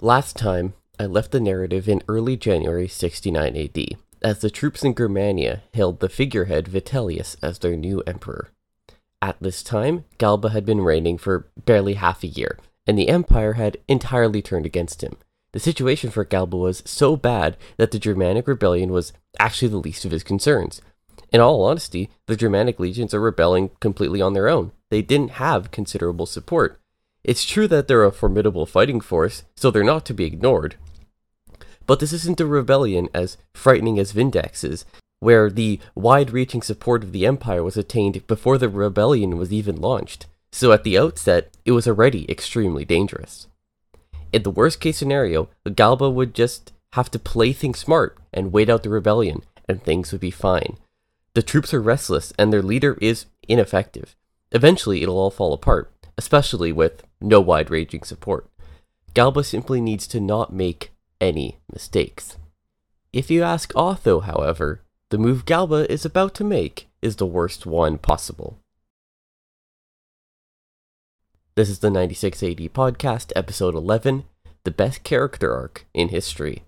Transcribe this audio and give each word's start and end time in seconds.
Last 0.00 0.36
time, 0.36 0.74
I 1.00 1.06
left 1.06 1.32
the 1.32 1.40
narrative 1.40 1.88
in 1.88 2.04
early 2.06 2.36
January 2.36 2.86
69 2.86 3.56
AD, 3.56 3.96
as 4.22 4.38
the 4.38 4.48
troops 4.48 4.84
in 4.84 4.94
Germania 4.94 5.62
hailed 5.72 5.98
the 5.98 6.08
figurehead 6.08 6.66
Vitellius 6.66 7.36
as 7.42 7.58
their 7.58 7.74
new 7.74 8.04
emperor. 8.06 8.50
At 9.20 9.38
this 9.40 9.60
time, 9.64 10.04
Galba 10.18 10.50
had 10.50 10.64
been 10.64 10.82
reigning 10.82 11.18
for 11.18 11.48
barely 11.64 11.94
half 11.94 12.22
a 12.22 12.28
year, 12.28 12.60
and 12.86 12.96
the 12.96 13.08
empire 13.08 13.54
had 13.54 13.78
entirely 13.88 14.40
turned 14.40 14.66
against 14.66 15.02
him. 15.02 15.16
The 15.50 15.58
situation 15.58 16.10
for 16.10 16.24
Galba 16.24 16.56
was 16.56 16.84
so 16.86 17.16
bad 17.16 17.56
that 17.76 17.90
the 17.90 17.98
Germanic 17.98 18.46
rebellion 18.46 18.92
was 18.92 19.12
actually 19.40 19.66
the 19.66 19.78
least 19.78 20.04
of 20.04 20.12
his 20.12 20.22
concerns. 20.22 20.80
In 21.32 21.40
all 21.40 21.64
honesty, 21.64 22.08
the 22.26 22.36
Germanic 22.36 22.78
legions 22.78 23.12
are 23.14 23.20
rebelling 23.20 23.72
completely 23.80 24.22
on 24.22 24.34
their 24.34 24.48
own. 24.48 24.70
They 24.90 25.02
didn't 25.02 25.32
have 25.32 25.72
considerable 25.72 26.26
support. 26.26 26.78
It's 27.24 27.44
true 27.44 27.68
that 27.68 27.88
they're 27.88 28.04
a 28.04 28.12
formidable 28.12 28.66
fighting 28.66 29.00
force, 29.00 29.44
so 29.56 29.70
they're 29.70 29.84
not 29.84 30.04
to 30.06 30.14
be 30.14 30.24
ignored. 30.24 30.76
But 31.86 32.00
this 32.00 32.12
isn't 32.12 32.40
a 32.40 32.46
rebellion 32.46 33.08
as 33.14 33.38
frightening 33.54 33.98
as 33.98 34.12
Vindex's, 34.12 34.84
where 35.20 35.50
the 35.50 35.80
wide 35.94 36.30
reaching 36.30 36.62
support 36.62 37.02
of 37.02 37.12
the 37.12 37.26
Empire 37.26 37.62
was 37.62 37.76
attained 37.76 38.26
before 38.26 38.58
the 38.58 38.68
rebellion 38.68 39.36
was 39.36 39.52
even 39.52 39.76
launched. 39.76 40.26
So 40.52 40.72
at 40.72 40.84
the 40.84 40.98
outset, 40.98 41.56
it 41.64 41.72
was 41.72 41.88
already 41.88 42.30
extremely 42.30 42.84
dangerous. 42.84 43.48
In 44.32 44.42
the 44.42 44.50
worst 44.50 44.80
case 44.80 44.98
scenario, 44.98 45.48
Galba 45.74 46.08
would 46.10 46.34
just 46.34 46.72
have 46.92 47.10
to 47.10 47.18
play 47.18 47.52
things 47.52 47.78
smart 47.78 48.16
and 48.32 48.52
wait 48.52 48.70
out 48.70 48.82
the 48.82 48.90
rebellion, 48.90 49.42
and 49.68 49.82
things 49.82 50.12
would 50.12 50.20
be 50.20 50.30
fine. 50.30 50.76
The 51.34 51.42
troops 51.42 51.74
are 51.74 51.80
restless, 51.80 52.32
and 52.38 52.52
their 52.52 52.62
leader 52.62 52.96
is 53.00 53.26
ineffective. 53.48 54.14
Eventually, 54.52 55.02
it'll 55.02 55.18
all 55.18 55.30
fall 55.30 55.52
apart, 55.52 55.92
especially 56.16 56.72
with 56.72 57.02
no 57.20 57.40
wide 57.40 57.70
ranging 57.70 58.02
support. 58.02 58.48
Galba 59.14 59.44
simply 59.44 59.80
needs 59.80 60.06
to 60.08 60.20
not 60.20 60.52
make 60.52 60.92
any 61.20 61.58
mistakes. 61.72 62.36
If 63.12 63.30
you 63.30 63.42
ask 63.42 63.72
Otho, 63.74 64.20
however, 64.20 64.82
the 65.10 65.18
move 65.18 65.44
Galba 65.44 65.90
is 65.90 66.04
about 66.04 66.34
to 66.34 66.44
make 66.44 66.88
is 67.00 67.16
the 67.16 67.26
worst 67.26 67.66
one 67.66 67.98
possible. 67.98 68.58
This 71.54 71.68
is 71.68 71.80
the 71.80 71.90
96 71.90 72.42
AD 72.42 72.58
podcast, 72.72 73.32
episode 73.34 73.74
11 73.74 74.24
The 74.64 74.70
Best 74.70 75.02
Character 75.02 75.52
Arc 75.52 75.86
in 75.92 76.10
History. 76.10 76.62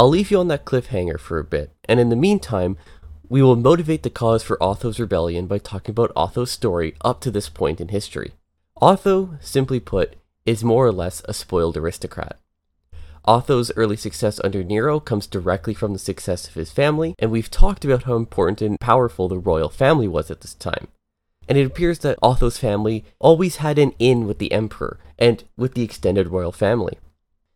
I'll 0.00 0.08
leave 0.08 0.30
you 0.30 0.38
on 0.38 0.46
that 0.46 0.64
cliffhanger 0.64 1.18
for 1.18 1.40
a 1.40 1.44
bit, 1.44 1.72
and 1.86 1.98
in 1.98 2.08
the 2.08 2.14
meantime, 2.14 2.76
we 3.28 3.42
will 3.42 3.56
motivate 3.56 4.04
the 4.04 4.10
cause 4.10 4.44
for 4.44 4.56
Otho's 4.62 5.00
rebellion 5.00 5.48
by 5.48 5.58
talking 5.58 5.90
about 5.90 6.12
Otho's 6.14 6.52
story 6.52 6.94
up 7.04 7.20
to 7.22 7.32
this 7.32 7.48
point 7.48 7.80
in 7.80 7.88
history. 7.88 8.34
Otho, 8.80 9.36
simply 9.40 9.80
put, 9.80 10.14
is 10.46 10.62
more 10.62 10.86
or 10.86 10.92
less 10.92 11.20
a 11.24 11.34
spoiled 11.34 11.76
aristocrat. 11.76 12.38
Otho's 13.26 13.72
early 13.74 13.96
success 13.96 14.40
under 14.44 14.62
Nero 14.62 15.00
comes 15.00 15.26
directly 15.26 15.74
from 15.74 15.94
the 15.94 15.98
success 15.98 16.46
of 16.46 16.54
his 16.54 16.70
family, 16.70 17.16
and 17.18 17.32
we've 17.32 17.50
talked 17.50 17.84
about 17.84 18.04
how 18.04 18.14
important 18.14 18.62
and 18.62 18.78
powerful 18.78 19.26
the 19.28 19.36
royal 19.36 19.68
family 19.68 20.06
was 20.06 20.30
at 20.30 20.42
this 20.42 20.54
time. 20.54 20.86
And 21.48 21.58
it 21.58 21.66
appears 21.66 21.98
that 22.00 22.18
Otho's 22.22 22.56
family 22.56 23.04
always 23.18 23.56
had 23.56 23.80
an 23.80 23.94
in 23.98 24.28
with 24.28 24.38
the 24.38 24.52
emperor 24.52 25.00
and 25.18 25.42
with 25.56 25.74
the 25.74 25.82
extended 25.82 26.28
royal 26.28 26.52
family. 26.52 26.98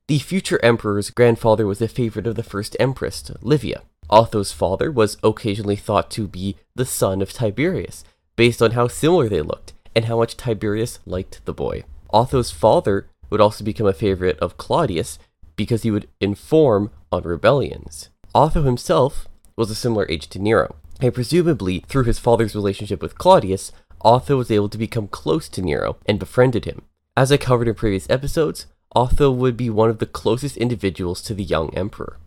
The 0.08 0.18
future 0.18 0.58
emperor's 0.64 1.10
grandfather 1.10 1.66
was 1.66 1.80
a 1.80 1.88
favorite 1.88 2.26
of 2.26 2.34
the 2.34 2.42
first 2.42 2.76
empress, 2.80 3.30
Livia. 3.40 3.82
Otho's 4.10 4.52
father 4.52 4.90
was 4.90 5.16
occasionally 5.22 5.76
thought 5.76 6.10
to 6.12 6.26
be 6.26 6.56
the 6.74 6.84
son 6.84 7.22
of 7.22 7.32
Tiberius, 7.32 8.04
based 8.36 8.60
on 8.60 8.72
how 8.72 8.88
similar 8.88 9.28
they 9.28 9.42
looked 9.42 9.72
and 9.94 10.06
how 10.06 10.18
much 10.18 10.36
Tiberius 10.36 10.98
liked 11.06 11.44
the 11.44 11.54
boy. 11.54 11.84
Otho's 12.12 12.50
father 12.50 13.06
would 13.30 13.40
also 13.40 13.64
become 13.64 13.86
a 13.86 13.92
favorite 13.92 14.38
of 14.40 14.56
Claudius 14.56 15.18
because 15.56 15.82
he 15.82 15.90
would 15.90 16.08
inform 16.20 16.90
on 17.10 17.22
rebellions. 17.22 18.10
Otho 18.34 18.62
himself 18.62 19.28
was 19.56 19.70
a 19.70 19.74
similar 19.74 20.06
age 20.10 20.28
to 20.28 20.38
Nero, 20.38 20.76
and 21.00 21.14
presumably 21.14 21.84
through 21.88 22.04
his 22.04 22.18
father's 22.18 22.54
relationship 22.54 23.00
with 23.00 23.18
Claudius, 23.18 23.70
Otho 24.04 24.36
was 24.36 24.50
able 24.50 24.68
to 24.68 24.78
become 24.78 25.08
close 25.08 25.48
to 25.50 25.62
Nero 25.62 25.96
and 26.06 26.18
befriended 26.18 26.64
him. 26.64 26.82
As 27.16 27.30
I 27.30 27.36
covered 27.36 27.68
in 27.68 27.74
previous 27.74 28.08
episodes, 28.10 28.66
Otho 28.94 29.30
would 29.30 29.56
be 29.56 29.70
one 29.70 29.88
of 29.88 29.98
the 29.98 30.06
closest 30.06 30.56
individuals 30.56 31.22
to 31.22 31.34
the 31.34 31.44
young 31.44 31.74
emperor. 31.74 32.18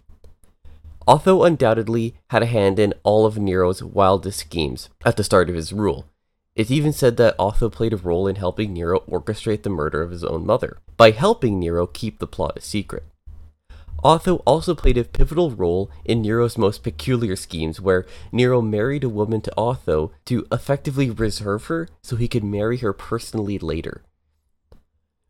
Otho 1.08 1.44
undoubtedly 1.44 2.16
had 2.30 2.42
a 2.42 2.48
hand 2.48 2.80
in 2.80 2.94
all 3.04 3.26
of 3.26 3.38
Nero's 3.38 3.84
wildest 3.84 4.40
schemes 4.40 4.90
at 5.06 5.18
the 5.18 5.24
start 5.24 5.50
of 5.50 5.56
his 5.56 5.72
rule. 5.72 6.06
It's 6.56 6.72
even 6.72 6.94
said 6.94 7.18
that 7.18 7.36
Otho 7.38 7.70
played 7.70 7.94
a 7.94 7.98
role 7.98 8.28
in 8.28 8.38
helping 8.38 8.74
Nero 8.74 9.02
orchestrate 9.02 9.64
the 9.64 9.70
murder 9.70 10.02
of 10.02 10.10
his 10.10 10.24
own 10.24 10.46
mother, 10.46 10.78
by 10.98 11.12
helping 11.12 11.60
Nero 11.60 11.86
keep 11.86 12.18
the 12.18 12.26
plot 12.28 12.58
a 12.58 12.62
secret. 12.62 13.04
Otho 14.04 14.38
also 14.46 14.74
played 14.74 14.98
a 14.98 15.04
pivotal 15.04 15.52
role 15.52 15.92
in 16.06 16.22
Nero's 16.22 16.58
most 16.58 16.82
peculiar 16.82 17.36
schemes, 17.36 17.82
where 17.82 18.06
Nero 18.32 18.62
married 18.62 19.04
a 19.04 19.10
woman 19.10 19.42
to 19.42 19.54
Otho 19.58 20.12
to 20.26 20.48
effectively 20.52 21.10
reserve 21.10 21.66
her 21.66 21.90
so 22.02 22.16
he 22.16 22.28
could 22.28 22.44
marry 22.44 22.78
her 22.78 22.94
personally 22.94 23.60
later. 23.60 24.04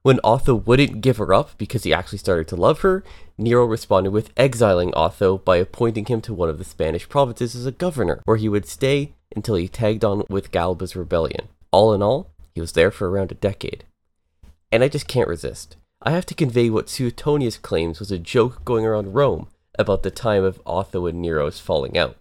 When 0.05 0.19
Otho 0.23 0.53
wouldn't 0.53 1.01
give 1.01 1.17
her 1.17 1.33
up 1.33 1.57
because 1.57 1.83
he 1.83 1.91
actually 1.91 2.19
started 2.19 2.47
to 2.49 2.55
love 2.55 2.81
her, 2.81 3.03
Nero 3.39 3.66
responded 3.66 4.11
with 4.11 4.29
exiling 4.38 4.93
Otho 4.95 5.39
by 5.39 5.57
appointing 5.57 6.05
him 6.05 6.21
to 6.21 6.33
one 6.35 6.47
of 6.47 6.59
the 6.59 6.63
Spanish 6.63 7.09
provinces 7.09 7.55
as 7.55 7.66
a 7.66 7.71
governor, 7.71 8.21
where 8.25 8.38
he 8.38 8.47
would 8.47 8.67
stay 8.67 9.13
until 9.35 9.55
he 9.55 9.67
tagged 9.67 10.05
on 10.05 10.23
with 10.29 10.51
Galba's 10.51 10.95
rebellion. 10.95 11.47
All 11.71 11.91
in 11.91 12.03
all, 12.03 12.29
he 12.53 12.61
was 12.61 12.73
there 12.73 12.91
for 12.91 13.09
around 13.09 13.31
a 13.31 13.33
decade. 13.33 13.83
And 14.71 14.83
I 14.83 14.89
just 14.89 15.07
can't 15.07 15.27
resist. 15.27 15.75
I 16.03 16.11
have 16.11 16.27
to 16.27 16.35
convey 16.35 16.69
what 16.69 16.87
Suetonius 16.87 17.57
claims 17.57 17.97
was 17.99 18.11
a 18.11 18.19
joke 18.19 18.63
going 18.63 18.85
around 18.85 19.16
Rome 19.16 19.47
about 19.79 20.03
the 20.03 20.11
time 20.11 20.43
of 20.43 20.61
Otho 20.67 21.07
and 21.07 21.19
Nero's 21.19 21.59
falling 21.59 21.97
out. 21.97 22.16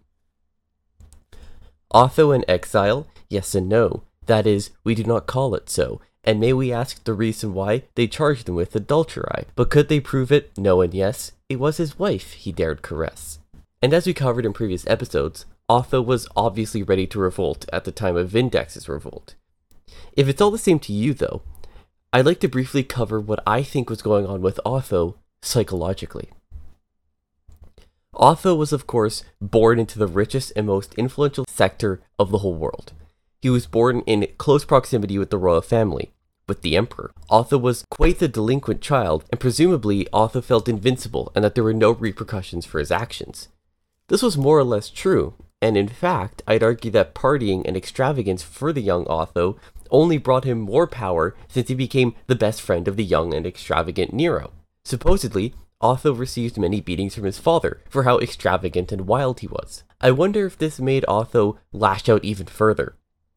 Otho 1.90 2.30
in 2.30 2.46
exile? 2.48 3.06
Yes 3.28 3.54
and 3.54 3.68
no. 3.68 4.04
That 4.24 4.46
is, 4.46 4.70
we 4.84 4.94
do 4.94 5.04
not 5.04 5.26
call 5.26 5.54
it 5.54 5.68
so, 5.68 6.00
and 6.24 6.40
may 6.40 6.52
we 6.52 6.72
ask 6.72 7.04
the 7.04 7.12
reason 7.12 7.54
why 7.54 7.82
they 7.94 8.06
charged 8.06 8.48
him 8.48 8.54
with 8.54 8.74
adultery? 8.74 9.44
But 9.54 9.70
could 9.70 9.88
they 9.88 10.00
prove 10.00 10.32
it? 10.32 10.56
No 10.56 10.80
and 10.80 10.94
yes, 10.94 11.32
it 11.48 11.60
was 11.60 11.76
his 11.76 11.98
wife 11.98 12.32
he 12.32 12.52
dared 12.52 12.82
caress. 12.82 13.38
And 13.82 13.92
as 13.92 14.06
we 14.06 14.14
covered 14.14 14.46
in 14.46 14.52
previous 14.54 14.86
episodes, 14.86 15.44
Otho 15.68 16.00
was 16.00 16.26
obviously 16.34 16.82
ready 16.82 17.06
to 17.08 17.18
revolt 17.18 17.66
at 17.72 17.84
the 17.84 17.92
time 17.92 18.16
of 18.16 18.30
Vindex's 18.30 18.88
revolt. 18.88 19.34
If 20.14 20.28
it's 20.28 20.40
all 20.40 20.50
the 20.50 20.58
same 20.58 20.78
to 20.80 20.92
you, 20.92 21.12
though, 21.12 21.42
I'd 22.12 22.26
like 22.26 22.40
to 22.40 22.48
briefly 22.48 22.82
cover 22.82 23.20
what 23.20 23.42
I 23.46 23.62
think 23.62 23.90
was 23.90 24.00
going 24.00 24.26
on 24.26 24.40
with 24.40 24.60
Otho 24.64 25.16
psychologically. 25.42 26.30
Otho 28.14 28.54
was, 28.54 28.72
of 28.72 28.86
course, 28.86 29.24
born 29.40 29.78
into 29.78 29.98
the 29.98 30.06
richest 30.06 30.52
and 30.54 30.66
most 30.66 30.94
influential 30.94 31.44
sector 31.48 32.00
of 32.18 32.30
the 32.30 32.38
whole 32.38 32.54
world. 32.54 32.92
He 33.42 33.50
was 33.50 33.66
born 33.66 34.00
in 34.06 34.26
close 34.38 34.64
proximity 34.64 35.18
with 35.18 35.28
the 35.30 35.36
royal 35.36 35.60
family, 35.60 36.13
with 36.48 36.62
the 36.62 36.76
emperor. 36.76 37.12
Otho 37.30 37.58
was 37.58 37.84
quite 37.90 38.18
the 38.18 38.28
delinquent 38.28 38.80
child, 38.80 39.24
and 39.30 39.40
presumably 39.40 40.06
Otho 40.12 40.40
felt 40.40 40.68
invincible 40.68 41.32
and 41.34 41.44
that 41.44 41.54
there 41.54 41.64
were 41.64 41.74
no 41.74 41.92
repercussions 41.92 42.66
for 42.66 42.78
his 42.78 42.90
actions. 42.90 43.48
This 44.08 44.22
was 44.22 44.36
more 44.36 44.58
or 44.58 44.64
less 44.64 44.90
true, 44.90 45.34
and 45.62 45.76
in 45.76 45.88
fact, 45.88 46.42
I'd 46.46 46.62
argue 46.62 46.90
that 46.90 47.14
partying 47.14 47.62
and 47.64 47.76
extravagance 47.76 48.42
for 48.42 48.72
the 48.72 48.82
young 48.82 49.06
Otho 49.08 49.56
only 49.90 50.18
brought 50.18 50.44
him 50.44 50.60
more 50.60 50.86
power 50.86 51.34
since 51.48 51.68
he 51.68 51.74
became 51.74 52.14
the 52.26 52.34
best 52.34 52.60
friend 52.60 52.86
of 52.86 52.96
the 52.96 53.04
young 53.04 53.32
and 53.32 53.46
extravagant 53.46 54.12
Nero. 54.12 54.52
Supposedly, 54.84 55.54
Otho 55.80 56.12
received 56.12 56.58
many 56.58 56.80
beatings 56.80 57.14
from 57.14 57.24
his 57.24 57.38
father 57.38 57.80
for 57.88 58.02
how 58.02 58.18
extravagant 58.18 58.92
and 58.92 59.06
wild 59.06 59.40
he 59.40 59.46
was. 59.46 59.84
I 60.00 60.10
wonder 60.10 60.46
if 60.46 60.58
this 60.58 60.78
made 60.80 61.04
Otho 61.08 61.58
lash 61.72 62.08
out 62.08 62.24
even 62.24 62.46
further, 62.46 62.96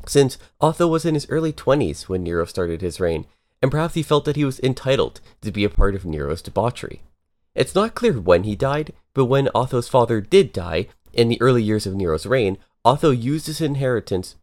since 0.09 0.37
Otho 0.61 0.87
was 0.87 1.05
in 1.05 1.13
his 1.13 1.27
early 1.29 1.53
20s 1.53 2.03
when 2.03 2.23
Nero 2.23 2.45
started 2.45 2.81
his 2.81 2.99
reign, 2.99 3.25
and 3.61 3.71
perhaps 3.71 3.95
he 3.95 4.03
felt 4.03 4.25
that 4.25 4.35
he 4.35 4.45
was 4.45 4.59
entitled 4.59 5.19
to 5.41 5.51
be 5.51 5.63
a 5.63 5.69
part 5.69 5.95
of 5.95 6.05
Nero's 6.05 6.41
debauchery. 6.41 7.01
It's 7.55 7.75
not 7.75 7.95
clear 7.95 8.19
when 8.19 8.43
he 8.43 8.55
died, 8.55 8.93
but 9.13 9.25
when 9.25 9.49
Otho's 9.55 9.89
father 9.89 10.21
did 10.21 10.53
die, 10.53 10.87
in 11.13 11.27
the 11.29 11.41
early 11.41 11.63
years 11.63 11.87
of 11.87 11.95
Nero's 11.95 12.25
reign, 12.25 12.57
Otho 12.85 13.09
used 13.11 13.47
his 13.47 13.61
inheritance 13.61 14.35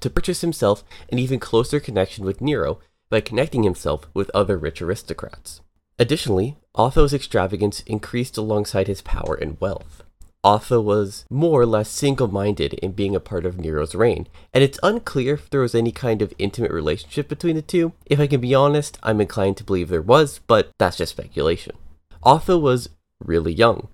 to 0.00 0.10
purchase 0.10 0.40
himself 0.40 0.84
an 1.10 1.18
even 1.18 1.40
closer 1.40 1.80
connection 1.80 2.24
with 2.24 2.40
Nero 2.40 2.78
by 3.08 3.20
connecting 3.20 3.64
himself 3.64 4.08
with 4.14 4.30
other 4.32 4.56
rich 4.56 4.80
aristocrats. 4.80 5.60
Additionally, 5.98 6.56
Otho's 6.74 7.12
extravagance 7.12 7.80
increased 7.80 8.38
alongside 8.38 8.86
his 8.86 9.02
power 9.02 9.34
and 9.34 9.60
wealth. 9.60 10.04
Otho 10.42 10.80
was 10.80 11.26
more 11.28 11.60
or 11.60 11.66
less 11.66 11.90
single 11.90 12.28
minded 12.28 12.74
in 12.74 12.92
being 12.92 13.14
a 13.14 13.20
part 13.20 13.44
of 13.44 13.58
Nero's 13.58 13.94
reign, 13.94 14.26
and 14.54 14.64
it's 14.64 14.78
unclear 14.82 15.34
if 15.34 15.50
there 15.50 15.60
was 15.60 15.74
any 15.74 15.92
kind 15.92 16.22
of 16.22 16.32
intimate 16.38 16.70
relationship 16.70 17.28
between 17.28 17.56
the 17.56 17.62
two. 17.62 17.92
If 18.06 18.18
I 18.18 18.26
can 18.26 18.40
be 18.40 18.54
honest, 18.54 18.98
I'm 19.02 19.20
inclined 19.20 19.58
to 19.58 19.64
believe 19.64 19.88
there 19.88 20.00
was, 20.00 20.40
but 20.46 20.70
that's 20.78 20.96
just 20.96 21.12
speculation. 21.12 21.76
Otho 22.22 22.58
was 22.58 22.88
really 23.18 23.52
young, 23.52 23.88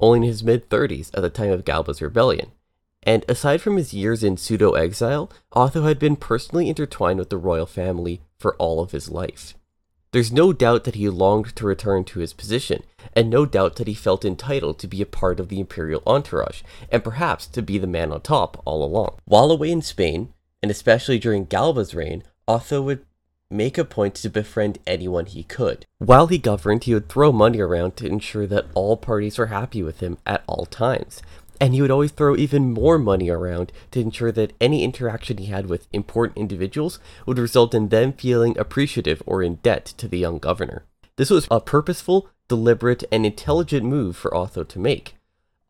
only 0.00 0.18
in 0.18 0.24
his 0.24 0.42
mid 0.42 0.68
30s 0.68 1.10
at 1.14 1.22
the 1.22 1.30
time 1.30 1.50
of 1.50 1.64
Galba's 1.64 2.02
rebellion, 2.02 2.50
and 3.04 3.24
aside 3.28 3.60
from 3.60 3.76
his 3.76 3.94
years 3.94 4.24
in 4.24 4.36
pseudo 4.36 4.72
exile, 4.72 5.30
Otho 5.52 5.82
had 5.82 6.00
been 6.00 6.16
personally 6.16 6.68
intertwined 6.68 7.20
with 7.20 7.30
the 7.30 7.38
royal 7.38 7.66
family 7.66 8.22
for 8.38 8.56
all 8.56 8.80
of 8.80 8.90
his 8.90 9.08
life. 9.08 9.54
There's 10.12 10.30
no 10.30 10.52
doubt 10.52 10.84
that 10.84 10.94
he 10.94 11.08
longed 11.08 11.56
to 11.56 11.66
return 11.66 12.04
to 12.04 12.20
his 12.20 12.34
position, 12.34 12.82
and 13.16 13.30
no 13.30 13.46
doubt 13.46 13.76
that 13.76 13.86
he 13.88 13.94
felt 13.94 14.26
entitled 14.26 14.78
to 14.78 14.86
be 14.86 15.00
a 15.00 15.06
part 15.06 15.40
of 15.40 15.48
the 15.48 15.58
imperial 15.58 16.02
entourage, 16.06 16.62
and 16.90 17.02
perhaps 17.02 17.46
to 17.46 17.62
be 17.62 17.78
the 17.78 17.86
man 17.86 18.12
on 18.12 18.20
top 18.20 18.60
all 18.66 18.84
along. 18.84 19.16
While 19.24 19.50
away 19.50 19.70
in 19.70 19.80
Spain, 19.80 20.34
and 20.62 20.70
especially 20.70 21.18
during 21.18 21.46
Galba's 21.46 21.94
reign, 21.94 22.24
Otho 22.46 22.82
would 22.82 23.06
make 23.50 23.78
a 23.78 23.84
point 23.86 24.14
to 24.16 24.28
befriend 24.28 24.78
anyone 24.86 25.26
he 25.26 25.44
could. 25.44 25.86
While 25.98 26.26
he 26.26 26.36
governed, 26.36 26.84
he 26.84 26.92
would 26.92 27.08
throw 27.08 27.32
money 27.32 27.60
around 27.60 27.96
to 27.96 28.06
ensure 28.06 28.46
that 28.48 28.66
all 28.74 28.98
parties 28.98 29.38
were 29.38 29.46
happy 29.46 29.82
with 29.82 30.00
him 30.00 30.18
at 30.26 30.42
all 30.46 30.66
times 30.66 31.22
and 31.62 31.74
he 31.74 31.80
would 31.80 31.92
always 31.92 32.10
throw 32.10 32.34
even 32.34 32.72
more 32.72 32.98
money 32.98 33.30
around 33.30 33.70
to 33.92 34.00
ensure 34.00 34.32
that 34.32 34.52
any 34.60 34.82
interaction 34.82 35.36
he 35.36 35.46
had 35.46 35.66
with 35.66 35.86
important 35.92 36.36
individuals 36.36 36.98
would 37.24 37.38
result 37.38 37.72
in 37.72 37.88
them 37.88 38.12
feeling 38.12 38.58
appreciative 38.58 39.22
or 39.26 39.44
in 39.44 39.54
debt 39.62 39.84
to 39.84 40.08
the 40.08 40.18
young 40.18 40.40
governor. 40.40 40.84
This 41.14 41.30
was 41.30 41.46
a 41.52 41.60
purposeful, 41.60 42.28
deliberate, 42.48 43.04
and 43.12 43.24
intelligent 43.24 43.86
move 43.86 44.16
for 44.16 44.34
Otho 44.34 44.64
to 44.64 44.78
make. 44.80 45.14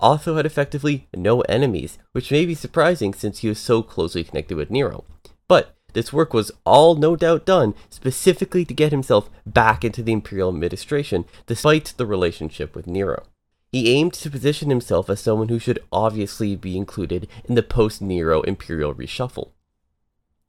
Otho 0.01 0.37
had 0.37 0.47
effectively 0.47 1.09
no 1.15 1.43
enemies, 1.43 1.99
which 2.13 2.33
may 2.33 2.47
be 2.47 2.55
surprising 2.55 3.13
since 3.13 3.41
he 3.41 3.51
was 3.51 3.59
so 3.59 3.83
closely 3.83 4.25
connected 4.25 4.57
with 4.57 4.71
Nero. 4.71 5.05
But 5.47 5.77
this 5.93 6.11
work 6.11 6.33
was 6.33 6.51
all 6.65 6.95
no 6.95 7.17
doubt 7.17 7.45
done 7.45 7.75
specifically 7.91 8.65
to 8.65 8.73
get 8.73 8.93
himself 8.93 9.29
back 9.45 9.85
into 9.85 10.03
the 10.03 10.15
imperial 10.15 10.49
administration, 10.49 11.27
despite 11.47 11.93
the 11.99 12.07
relationship 12.07 12.75
with 12.75 12.87
Nero. 12.87 13.25
He 13.73 13.91
aimed 13.91 14.13
to 14.15 14.31
position 14.31 14.69
himself 14.69 15.09
as 15.09 15.21
someone 15.21 15.49
who 15.49 15.59
should 15.59 15.83
obviously 15.91 16.55
be 16.57 16.77
included 16.77 17.27
in 17.47 17.55
the 17.55 17.63
post 17.63 18.03
Nero 18.03 18.43
imperial 18.43 18.95
reshuffle. 18.95 19.53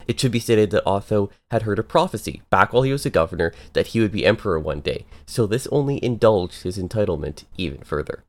It 0.06 0.20
should 0.20 0.32
be 0.32 0.38
stated 0.38 0.70
that 0.70 0.86
Otho 0.86 1.30
had 1.50 1.62
heard 1.62 1.78
a 1.78 1.82
prophecy 1.82 2.42
back 2.50 2.74
while 2.74 2.82
he 2.82 2.92
was 2.92 3.06
a 3.06 3.10
governor 3.10 3.54
that 3.72 3.88
he 3.88 4.00
would 4.00 4.12
be 4.12 4.26
emperor 4.26 4.58
one 4.58 4.80
day, 4.80 5.06
so 5.24 5.46
this 5.46 5.66
only 5.72 6.04
indulged 6.04 6.64
his 6.64 6.76
entitlement 6.76 7.44
even 7.56 7.82
further. 7.82 8.24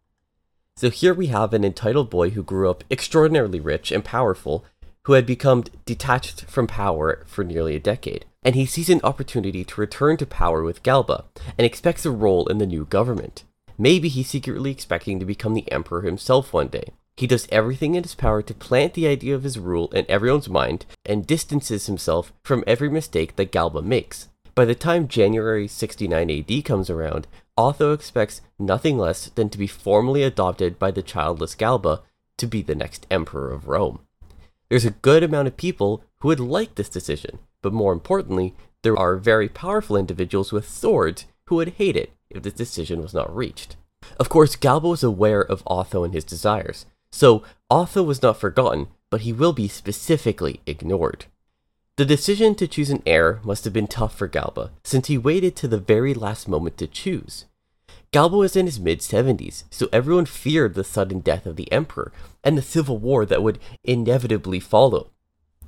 So 0.77 0.89
here 0.89 1.13
we 1.13 1.27
have 1.27 1.53
an 1.53 1.65
entitled 1.65 2.09
boy 2.09 2.30
who 2.30 2.44
grew 2.44 2.69
up 2.69 2.86
extraordinarily 2.89 3.59
rich 3.59 3.91
and 3.91 4.03
powerful, 4.03 4.63
who 5.03 5.13
had 5.13 5.25
become 5.25 5.65
detached 5.86 6.45
from 6.45 6.68
power 6.68 7.24
for 7.25 7.44
nearly 7.44 7.75
a 7.75 7.80
decade, 7.81 8.25
and 8.44 8.56
he 8.56 8.65
sees 8.65 8.89
an 8.89 9.01
opportunity 9.03 9.65
to 9.65 9.81
return 9.81 10.15
to 10.18 10.25
power 10.25 10.63
with 10.63 10.83
Galba 10.83 11.25
and 11.57 11.65
expects 11.65 12.06
a 12.06 12.12
role 12.12 12.48
in 12.48 12.59
the 12.59 12.65
new 12.65 12.86
government. 12.86 13.44
Maybe 13.77 14.07
he's 14.07 14.30
secretly 14.30 14.72
expecting 14.72 15.19
to 15.19 15.25
become 15.25 15.54
the 15.54 15.69
emperor 15.72 16.01
himself 16.01 16.54
one 16.54 16.69
day. 16.69 16.94
He 17.18 17.27
does 17.27 17.48
everything 17.51 17.95
in 17.95 18.04
his 18.04 18.16
power 18.16 18.42
to 18.42 18.54
plant 18.54 18.94
the 18.94 19.07
idea 19.07 19.36
of 19.36 19.44
his 19.44 19.60
rule 19.60 19.89
in 19.92 20.06
everyone's 20.10 20.50
mind 20.50 20.86
and 21.06 21.27
distances 21.27 21.86
himself 21.86 22.33
from 22.44 22.63
every 22.68 22.89
mistake 22.89 23.36
that 23.36 23.51
Galba 23.51 23.81
makes. 23.81 24.27
By 24.54 24.66
the 24.66 24.75
time 24.75 25.07
January 25.07 25.68
69 25.68 26.30
AD 26.30 26.66
comes 26.66 26.89
around, 26.89 27.27
Otho 27.57 27.94
expects 27.94 28.42
nothing 28.60 28.98
less 28.98 29.27
than 29.30 29.50
to 29.50 29.57
be 29.57 29.68
formally 29.68 30.24
adopted 30.24 30.77
by 30.80 30.92
the 30.92 31.01
childless 31.01 31.56
Galba 31.56 32.01
to 32.38 32.48
be 32.48 32.62
the 32.62 32.75
next 32.75 33.06
emperor 33.10 33.51
of 33.51 33.68
Rome. 33.68 34.00
There's 34.69 34.86
a 34.86 34.92
good 34.92 35.24
amount 35.24 35.48
of 35.48 35.57
people 35.57 36.04
who 36.19 36.30
would 36.30 36.39
like 36.39 36.75
this 36.75 36.89
decision, 36.89 37.39
but 37.62 37.74
more 37.74 37.94
importantly, 37.94 38.56
there 38.81 38.98
are 38.98 39.16
very 39.16 39.48
powerful 39.48 39.95
individuals 39.95 40.51
with 40.51 40.69
swords 40.69 41.25
who 41.45 41.56
would 41.56 41.69
hate 41.69 41.95
it 41.95 42.12
if 42.36 42.44
this 42.44 42.54
decision 42.54 43.02
was 43.02 43.14
not 43.14 43.34
reached. 43.36 43.76
Of 44.20 44.30
course, 44.30 44.56
Galba 44.56 44.88
was 44.88 45.04
aware 45.04 45.42
of 45.42 45.64
Otho 45.66 46.04
and 46.04 46.14
his 46.14 46.24
desires, 46.24 46.86
so 47.12 47.44
Otho 47.70 48.04
was 48.04 48.22
not 48.22 48.40
forgotten, 48.40 48.88
but 49.10 49.22
he 49.22 49.34
will 49.34 49.54
be 49.54 49.68
specifically 49.68 50.62
ignored. 50.66 51.26
The 51.98 52.06
decision 52.06 52.56
to 52.56 52.68
choose 52.68 52.90
an 52.90 53.02
heir 53.06 53.40
must 53.44 53.64
have 53.64 53.72
been 53.72 53.88
tough 53.88 54.18
for 54.18 54.28
Galba, 54.28 54.72
since 54.84 55.08
he 55.08 55.18
waited 55.18 55.56
to 55.56 55.68
the 55.68 55.78
very 55.78 56.14
last 56.14 56.48
moment 56.48 56.78
to 56.80 56.88
choose. 56.88 57.46
Galba 58.12 58.38
was 58.38 58.56
in 58.56 58.66
his 58.66 58.80
mid 58.80 59.00
70s, 59.00 59.64
so 59.70 59.88
everyone 59.92 60.26
feared 60.26 60.74
the 60.74 60.84
sudden 60.84 61.20
death 61.20 61.46
of 61.46 61.56
the 61.56 61.72
emperor 61.72 62.12
and 62.44 62.58
the 62.58 62.62
civil 62.62 62.98
war 62.98 63.26
that 63.26 63.44
would 63.44 63.60
inevitably 63.84 64.60
follow. 64.60 65.12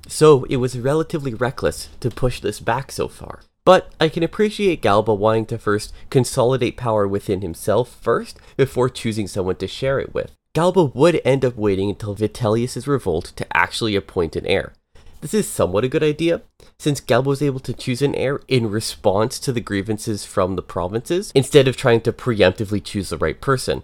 So 0.06 0.44
it 0.44 0.56
was 0.56 0.78
relatively 0.78 1.34
reckless 1.34 1.88
to 2.00 2.10
push 2.10 2.40
this 2.40 2.60
back 2.60 2.92
so 2.92 3.08
far. 3.08 3.40
But 3.68 3.92
I 4.00 4.08
can 4.08 4.22
appreciate 4.22 4.80
Galba 4.80 5.12
wanting 5.12 5.44
to 5.44 5.58
first 5.58 5.92
consolidate 6.08 6.78
power 6.78 7.06
within 7.06 7.42
himself 7.42 7.94
first 8.00 8.38
before 8.56 8.88
choosing 8.88 9.26
someone 9.28 9.56
to 9.56 9.66
share 9.66 10.00
it 10.00 10.14
with. 10.14 10.32
Galba 10.54 10.84
would 10.84 11.20
end 11.22 11.44
up 11.44 11.54
waiting 11.54 11.90
until 11.90 12.16
Vitellius' 12.16 12.86
revolt 12.86 13.34
to 13.36 13.46
actually 13.54 13.94
appoint 13.94 14.36
an 14.36 14.46
heir. 14.46 14.72
This 15.20 15.34
is 15.34 15.46
somewhat 15.46 15.84
a 15.84 15.88
good 15.88 16.02
idea, 16.02 16.40
since 16.78 17.02
Galba 17.02 17.28
was 17.28 17.42
able 17.42 17.60
to 17.60 17.74
choose 17.74 18.00
an 18.00 18.14
heir 18.14 18.40
in 18.48 18.70
response 18.70 19.38
to 19.40 19.52
the 19.52 19.60
grievances 19.60 20.24
from 20.24 20.56
the 20.56 20.62
provinces, 20.62 21.30
instead 21.34 21.68
of 21.68 21.76
trying 21.76 22.00
to 22.00 22.12
preemptively 22.14 22.82
choose 22.82 23.10
the 23.10 23.18
right 23.18 23.38
person. 23.38 23.82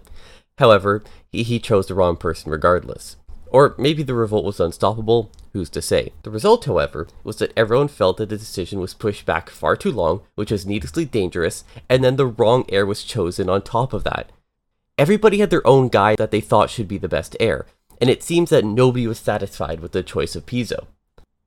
However, 0.57 1.03
he, 1.31 1.43
he 1.43 1.59
chose 1.59 1.85
the 1.85 1.93
wrong 1.93 2.17
person 2.17 2.51
regardless. 2.51 3.17
Or 3.55 3.73
maybe 3.77 4.03
the 4.03 4.13
revolt 4.13 4.43
was 4.43 4.59
unstoppable, 4.59 5.31
who's 5.53 5.69
to 5.69 5.81
say? 5.81 6.11
The 6.23 6.29
result, 6.29 6.65
however, 6.65 7.07
was 7.23 7.37
that 7.37 7.53
everyone 7.55 7.87
felt 7.87 8.17
that 8.17 8.27
the 8.27 8.37
decision 8.37 8.81
was 8.81 8.93
pushed 8.93 9.25
back 9.25 9.49
far 9.49 9.77
too 9.77 9.93
long, 9.93 10.23
which 10.35 10.51
was 10.51 10.65
needlessly 10.65 11.05
dangerous, 11.05 11.63
and 11.87 12.03
then 12.03 12.17
the 12.17 12.25
wrong 12.25 12.65
heir 12.67 12.85
was 12.85 13.05
chosen 13.05 13.49
on 13.49 13.61
top 13.61 13.93
of 13.93 14.03
that. 14.03 14.29
Everybody 14.97 15.37
had 15.37 15.51
their 15.51 15.65
own 15.65 15.87
guy 15.87 16.17
that 16.17 16.31
they 16.31 16.41
thought 16.41 16.69
should 16.69 16.89
be 16.89 16.97
the 16.97 17.07
best 17.07 17.37
heir, 17.39 17.65
and 18.01 18.09
it 18.09 18.23
seems 18.23 18.49
that 18.49 18.65
nobody 18.65 19.07
was 19.07 19.19
satisfied 19.19 19.79
with 19.79 19.93
the 19.93 20.03
choice 20.03 20.35
of 20.35 20.45
Piso. 20.45 20.87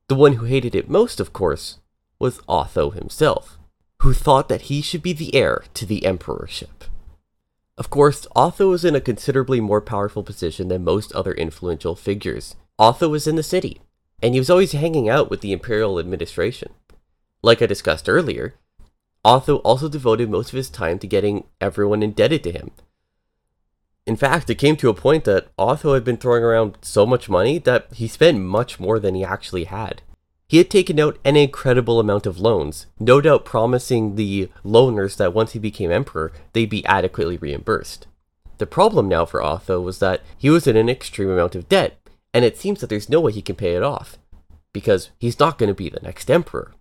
The 0.08 0.14
one 0.14 0.36
who 0.36 0.46
hated 0.46 0.74
it 0.74 0.88
most, 0.88 1.20
of 1.20 1.34
course, 1.34 1.76
was 2.18 2.40
Otho 2.48 2.88
himself, 2.88 3.58
who 4.00 4.14
thought 4.14 4.48
that 4.48 4.62
he 4.72 4.80
should 4.80 5.02
be 5.02 5.12
the 5.12 5.34
heir 5.34 5.62
to 5.74 5.84
the 5.84 6.06
emperorship. 6.06 6.84
Of 7.78 7.90
course, 7.90 8.26
Otho 8.34 8.70
was 8.70 8.84
in 8.84 8.96
a 8.96 9.00
considerably 9.00 9.60
more 9.60 9.80
powerful 9.80 10.24
position 10.24 10.66
than 10.66 10.82
most 10.82 11.12
other 11.12 11.32
influential 11.32 11.94
figures. 11.94 12.56
Otho 12.76 13.08
was 13.08 13.28
in 13.28 13.36
the 13.36 13.42
city, 13.44 13.80
and 14.20 14.34
he 14.34 14.40
was 14.40 14.50
always 14.50 14.72
hanging 14.72 15.08
out 15.08 15.30
with 15.30 15.42
the 15.42 15.52
imperial 15.52 16.00
administration. 16.00 16.72
Like 17.40 17.62
I 17.62 17.66
discussed 17.66 18.08
earlier, 18.08 18.56
Otho 19.24 19.58
also 19.58 19.88
devoted 19.88 20.28
most 20.28 20.48
of 20.48 20.56
his 20.56 20.68
time 20.68 20.98
to 20.98 21.06
getting 21.06 21.44
everyone 21.60 22.02
indebted 22.02 22.42
to 22.44 22.52
him. 22.52 22.72
In 24.06 24.16
fact, 24.16 24.50
it 24.50 24.56
came 24.56 24.76
to 24.78 24.88
a 24.88 24.94
point 24.94 25.22
that 25.24 25.46
Otho 25.56 25.94
had 25.94 26.02
been 26.02 26.16
throwing 26.16 26.42
around 26.42 26.78
so 26.82 27.06
much 27.06 27.28
money 27.28 27.58
that 27.58 27.86
he 27.94 28.08
spent 28.08 28.40
much 28.40 28.80
more 28.80 28.98
than 28.98 29.14
he 29.14 29.22
actually 29.22 29.64
had. 29.64 30.02
He 30.48 30.56
had 30.56 30.70
taken 30.70 30.98
out 30.98 31.18
an 31.26 31.36
incredible 31.36 32.00
amount 32.00 32.24
of 32.24 32.40
loans, 32.40 32.86
no 32.98 33.20
doubt 33.20 33.44
promising 33.44 34.16
the 34.16 34.48
loaners 34.64 35.18
that 35.18 35.34
once 35.34 35.52
he 35.52 35.58
became 35.58 35.90
emperor, 35.90 36.32
they'd 36.54 36.70
be 36.70 36.86
adequately 36.86 37.36
reimbursed. 37.36 38.06
The 38.56 38.66
problem 38.66 39.08
now 39.08 39.26
for 39.26 39.42
Otho 39.42 39.80
was 39.80 39.98
that 39.98 40.22
he 40.38 40.48
was 40.48 40.66
in 40.66 40.76
an 40.76 40.88
extreme 40.88 41.28
amount 41.28 41.54
of 41.54 41.68
debt, 41.68 41.98
and 42.32 42.46
it 42.46 42.56
seems 42.56 42.80
that 42.80 42.88
there's 42.88 43.10
no 43.10 43.20
way 43.20 43.32
he 43.32 43.42
can 43.42 43.56
pay 43.56 43.74
it 43.74 43.82
off, 43.82 44.16
because 44.72 45.10
he's 45.18 45.38
not 45.38 45.58
going 45.58 45.68
to 45.68 45.74
be 45.74 45.90
the 45.90 46.00
next 46.00 46.30
emperor. 46.30 46.72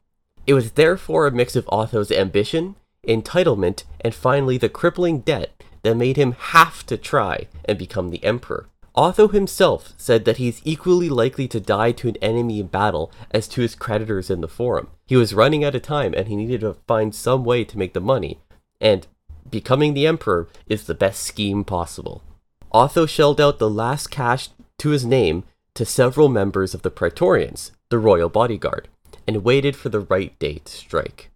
It 0.45 0.53
was 0.53 0.71
therefore 0.71 1.27
a 1.27 1.31
mix 1.31 1.57
of 1.57 1.67
Otho's 1.67 2.11
ambition, 2.11 2.77
entitlement, 3.05 3.83
and 3.99 4.15
finally 4.15 4.57
the 4.57 4.69
crippling 4.69 5.19
debt 5.19 5.61
that 5.83 5.95
made 5.95 6.15
him 6.15 6.31
have 6.31 6.85
to 6.85 6.95
try 6.95 7.47
and 7.65 7.77
become 7.77 8.11
the 8.11 8.23
emperor. 8.23 8.69
Otho 8.97 9.27
himself 9.27 9.93
said 9.95 10.25
that 10.25 10.37
he's 10.37 10.59
equally 10.65 11.07
likely 11.07 11.47
to 11.49 11.59
die 11.59 11.91
to 11.91 12.07
an 12.07 12.17
enemy 12.17 12.59
in 12.59 12.67
battle 12.67 13.11
as 13.29 13.47
to 13.49 13.61
his 13.61 13.75
creditors 13.75 14.31
in 14.31 14.41
the 14.41 14.47
forum. 14.47 14.89
He 15.05 15.15
was 15.15 15.35
running 15.35 15.63
out 15.63 15.75
of 15.75 15.83
time 15.83 16.15
and 16.17 16.27
he 16.27 16.35
needed 16.35 16.61
to 16.61 16.77
find 16.87 17.13
some 17.13 17.45
way 17.45 17.63
to 17.63 17.77
make 17.77 17.93
the 17.93 18.01
money, 18.01 18.39
and 18.81 19.05
becoming 19.51 19.93
the 19.93 20.07
emperor 20.07 20.47
is 20.65 20.85
the 20.85 20.95
best 20.95 21.21
scheme 21.21 21.63
possible. 21.63 22.23
Otho 22.71 23.05
shelled 23.05 23.39
out 23.39 23.59
the 23.59 23.69
last 23.69 24.09
cash 24.09 24.49
to 24.79 24.89
his 24.89 25.05
name 25.05 25.43
to 25.75 25.85
several 25.85 26.27
members 26.27 26.73
of 26.73 26.81
the 26.81 26.89
Praetorians, 26.89 27.71
the 27.89 27.99
royal 27.99 28.29
bodyguard, 28.29 28.87
and 29.27 29.43
waited 29.43 29.75
for 29.75 29.89
the 29.89 29.99
right 29.99 30.37
date 30.39 30.65
to 30.65 30.75
strike. 30.75 31.29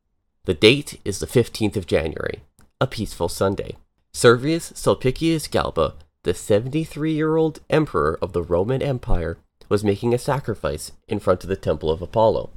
The 0.46 0.56
date 0.56 1.00
is 1.06 1.20
the 1.20 1.27
15th 1.27 1.75
of 1.75 1.86
January, 1.86 2.41
a 2.82 2.88
peaceful 2.88 3.30
Sunday. 3.30 3.77
Servius 4.13 4.74
Sulpicius 4.75 5.48
Galba 5.48 5.94
the 6.24 6.34
73 6.34 7.13
year 7.13 7.36
old 7.36 7.62
emperor 7.70 8.18
of 8.22 8.34
the 8.34 8.44
Roman 8.44 8.82
Empire 8.82 9.38
was 9.70 9.84
making 9.84 10.13
a 10.13 10.18
sacrifice 10.18 10.92
in 11.08 11.20
front 11.20 11.44
of 11.44 11.50
the 11.50 11.56
Temple 11.56 11.90
of 11.90 12.01
Apollo. 12.01 12.50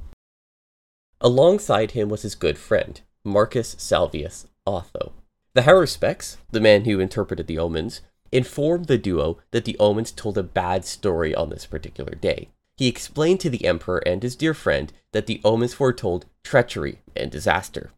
Alongside 1.21 1.91
him 1.91 2.09
was 2.09 2.23
his 2.23 2.35
good 2.35 2.57
friend, 2.57 3.01
Marcus 3.23 3.75
Salvius 3.79 4.47
Otho. 4.67 5.13
The 5.53 5.61
Haruspex, 5.61 6.37
the 6.51 6.59
man 6.59 6.85
who 6.85 6.99
interpreted 6.99 7.47
the 7.47 7.57
omens, 7.57 8.01
informed 8.31 8.85
the 8.85 8.97
duo 8.97 9.37
that 9.51 9.63
the 9.63 9.77
omens 9.79 10.11
told 10.11 10.37
a 10.37 10.43
bad 10.43 10.83
story 10.83 11.33
on 11.33 11.49
this 11.49 11.65
particular 11.65 12.13
day. 12.15 12.49
He 12.75 12.87
explained 12.87 13.39
to 13.39 13.49
the 13.49 13.65
emperor 13.65 13.99
and 14.05 14.21
his 14.21 14.35
dear 14.35 14.53
friend 14.53 14.91
that 15.13 15.27
the 15.27 15.39
omens 15.45 15.73
foretold 15.73 16.25
treachery 16.43 16.99
and 17.15 17.31
disaster. 17.31 17.91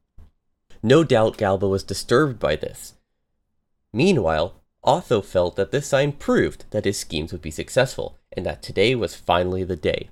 No 0.83 1.03
doubt 1.03 1.37
Galba 1.37 1.67
was 1.67 1.83
disturbed 1.83 2.37
by 2.37 2.55
this. 2.55 2.93
Meanwhile, 3.91 4.53
Otho 4.87 5.21
felt 5.21 5.57
that 5.57 5.71
this 5.71 5.85
sign 5.85 6.13
proved 6.13 6.63
that 6.71 6.85
his 6.85 6.97
schemes 6.97 7.33
would 7.33 7.41
be 7.41 7.51
successful, 7.51 8.17
and 8.31 8.45
that 8.45 8.63
today 8.63 8.95
was 8.95 9.15
finally 9.15 9.65
the 9.65 9.75
day. 9.75 10.09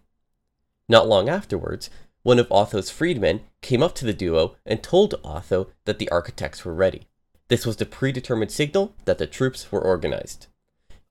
Not 0.89 1.07
long 1.07 1.29
afterwards, 1.29 1.89
one 2.23 2.39
of 2.39 2.51
Otho's 2.51 2.89
freedmen 2.89 3.41
came 3.61 3.81
up 3.81 3.95
to 3.95 4.05
the 4.05 4.13
duo 4.13 4.57
and 4.65 4.83
told 4.83 5.15
Otho 5.23 5.69
that 5.85 5.97
the 5.97 6.09
architects 6.09 6.65
were 6.65 6.73
ready. 6.73 7.07
This 7.47 7.65
was 7.65 7.77
the 7.77 7.85
predetermined 7.85 8.51
signal 8.51 8.93
that 9.05 9.17
the 9.17 9.27
troops 9.27 9.71
were 9.71 9.81
organized. 9.81 10.47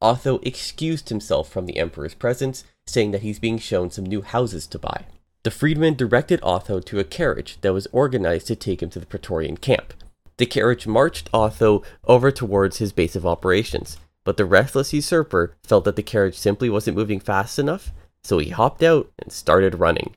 Otho 0.02 0.40
excused 0.42 1.08
himself 1.08 1.48
from 1.48 1.64
the 1.64 1.78
emperor's 1.78 2.14
presence, 2.14 2.64
saying 2.86 3.12
that 3.12 3.22
he's 3.22 3.38
being 3.38 3.58
shown 3.58 3.90
some 3.90 4.04
new 4.04 4.20
houses 4.20 4.66
to 4.66 4.78
buy. 4.78 5.06
The 5.42 5.50
freedman 5.50 5.94
directed 5.94 6.40
Otho 6.42 6.80
to 6.80 6.98
a 6.98 7.04
carriage 7.04 7.58
that 7.62 7.72
was 7.72 7.86
organized 7.92 8.46
to 8.48 8.56
take 8.56 8.82
him 8.82 8.90
to 8.90 9.00
the 9.00 9.06
Praetorian 9.06 9.56
camp. 9.56 9.94
The 10.36 10.46
carriage 10.46 10.86
marched 10.86 11.30
Otho 11.32 11.82
over 12.04 12.30
towards 12.30 12.78
his 12.78 12.92
base 12.92 13.14
of 13.14 13.24
operations, 13.24 13.98
but 14.24 14.36
the 14.36 14.44
restless 14.44 14.92
usurper 14.92 15.54
felt 15.62 15.84
that 15.84 15.96
the 15.96 16.02
carriage 16.02 16.36
simply 16.36 16.68
wasn't 16.68 16.96
moving 16.96 17.20
fast 17.20 17.58
enough, 17.58 17.92
so 18.22 18.38
he 18.38 18.50
hopped 18.50 18.82
out 18.82 19.12
and 19.18 19.30
started 19.30 19.78
running. 19.78 20.16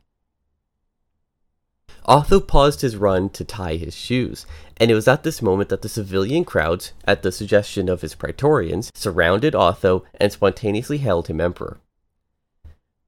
Otho 2.06 2.40
paused 2.40 2.82
his 2.82 2.96
run 2.96 3.30
to 3.32 3.44
tie 3.44 3.76
his 3.76 3.94
shoes, 3.94 4.46
and 4.78 4.90
it 4.90 4.96
was 4.96 5.10
at 5.10 5.24
this 5.24 5.42
moment 5.42 5.70
that 5.70 5.82
the 5.82 5.90
civilian 5.90 6.46
crowds, 6.46 6.94
at 7.04 7.22
the 7.22 7.34
suggestion 7.34 7.90
of 7.90 8.02
his 8.02 8.16
praetorians, 8.16 8.92
surrounded 8.96 9.54
Otho 9.54 10.06
and 10.16 10.32
spontaneously 10.32 11.00
hailed 11.00 11.28
him 11.28 11.42
emperor. 11.42 11.80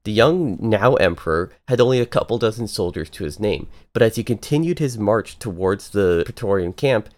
The 0.04 0.12
young 0.12 0.56
now 0.60 0.94
emperor 0.94 1.52
had 1.68 1.80
only 1.80 2.00
a 2.00 2.06
couple 2.06 2.38
dozen 2.38 2.68
soldiers 2.68 3.10
to 3.10 3.24
his 3.24 3.38
name, 3.38 3.68
but 3.92 4.02
as 4.02 4.16
he 4.16 4.24
continued 4.24 4.78
his 4.78 4.96
march 4.96 5.38
towards 5.38 5.90
the 5.90 6.22
praetorian 6.24 6.72
camp, 6.72 7.10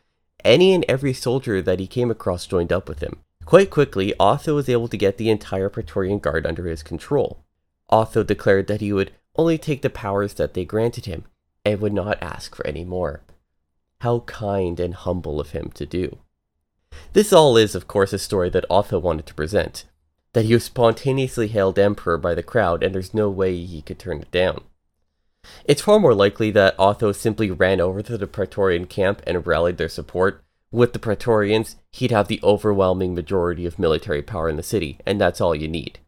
any 0.44 0.72
and 0.72 0.84
every 0.88 1.12
soldier 1.12 1.62
that 1.62 1.78
he 1.78 1.86
came 1.86 2.10
across 2.10 2.46
joined 2.46 2.72
up 2.72 2.88
with 2.88 3.00
him. 3.00 3.20
Quite 3.44 3.70
quickly, 3.70 4.14
Otho 4.18 4.54
was 4.54 4.68
able 4.68 4.88
to 4.88 4.96
get 4.96 5.16
the 5.16 5.30
entire 5.30 5.68
praetorian 5.68 6.18
guard 6.18 6.46
under 6.46 6.66
his 6.66 6.82
control. 6.82 7.44
Otho 7.88 8.24
declared 8.24 8.66
that 8.66 8.80
he 8.80 8.92
would 8.92 9.12
only 9.36 9.58
take 9.58 9.82
the 9.82 9.90
powers 9.90 10.34
that 10.34 10.54
they 10.54 10.64
granted 10.64 11.06
him, 11.06 11.24
and 11.64 11.80
would 11.80 11.92
not 11.92 12.22
ask 12.22 12.54
for 12.54 12.66
any 12.66 12.84
more. 12.84 13.22
How 14.00 14.20
kind 14.20 14.80
and 14.80 14.94
humble 14.94 15.40
of 15.40 15.50
him 15.50 15.70
to 15.74 15.86
do. 15.86 16.18
This 17.12 17.32
all 17.32 17.56
is, 17.56 17.74
of 17.74 17.86
course, 17.86 18.12
a 18.12 18.18
story 18.18 18.50
that 18.50 18.66
Otho 18.68 18.98
wanted 18.98 19.26
to 19.26 19.34
present. 19.34 19.84
That 20.34 20.46
he 20.46 20.54
was 20.54 20.64
spontaneously 20.64 21.48
hailed 21.48 21.78
emperor 21.78 22.16
by 22.16 22.34
the 22.34 22.42
crowd, 22.42 22.82
and 22.82 22.94
there's 22.94 23.12
no 23.12 23.28
way 23.28 23.56
he 23.56 23.82
could 23.82 23.98
turn 23.98 24.20
it 24.20 24.30
down. 24.30 24.62
It's 25.64 25.82
far 25.82 25.98
more 25.98 26.14
likely 26.14 26.50
that 26.52 26.78
Otho 26.78 27.12
simply 27.12 27.50
ran 27.50 27.80
over 27.80 28.02
to 28.02 28.16
the 28.16 28.26
Praetorian 28.26 28.86
camp 28.86 29.22
and 29.26 29.46
rallied 29.46 29.76
their 29.76 29.88
support. 29.88 30.42
With 30.70 30.94
the 30.94 30.98
Praetorians, 30.98 31.76
he'd 31.90 32.12
have 32.12 32.28
the 32.28 32.40
overwhelming 32.42 33.14
majority 33.14 33.66
of 33.66 33.78
military 33.78 34.22
power 34.22 34.48
in 34.48 34.56
the 34.56 34.62
city, 34.62 34.98
and 35.04 35.20
that's 35.20 35.40
all 35.40 35.54
you 35.54 35.68
need. 35.68 35.98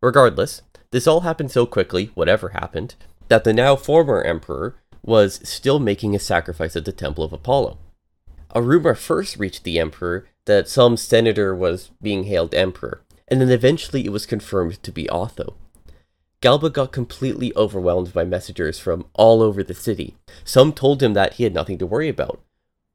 Regardless, 0.00 0.62
this 0.90 1.06
all 1.06 1.20
happened 1.20 1.50
so 1.50 1.66
quickly, 1.66 2.10
whatever 2.14 2.48
happened, 2.48 2.96
that 3.28 3.44
the 3.44 3.52
now 3.52 3.76
former 3.76 4.22
emperor 4.22 4.76
was 5.02 5.40
still 5.48 5.78
making 5.78 6.16
a 6.16 6.18
sacrifice 6.18 6.74
at 6.74 6.84
the 6.84 6.92
Temple 6.92 7.22
of 7.22 7.32
Apollo. 7.32 7.78
A 8.54 8.62
rumor 8.62 8.94
first 8.94 9.36
reached 9.36 9.64
the 9.64 9.78
emperor 9.78 10.26
that 10.46 10.68
some 10.68 10.96
senator 10.96 11.54
was 11.54 11.90
being 12.02 12.24
hailed 12.24 12.54
emperor, 12.54 13.02
and 13.28 13.40
then 13.40 13.50
eventually 13.50 14.04
it 14.04 14.12
was 14.12 14.26
confirmed 14.26 14.82
to 14.82 14.90
be 14.90 15.08
Otho. 15.10 15.54
Galba 16.40 16.70
got 16.70 16.92
completely 16.92 17.54
overwhelmed 17.56 18.12
by 18.12 18.24
messengers 18.24 18.78
from 18.78 19.06
all 19.14 19.42
over 19.42 19.62
the 19.62 19.74
city. 19.74 20.14
Some 20.44 20.72
told 20.72 21.02
him 21.02 21.14
that 21.14 21.34
he 21.34 21.44
had 21.44 21.54
nothing 21.54 21.78
to 21.78 21.86
worry 21.86 22.08
about, 22.08 22.40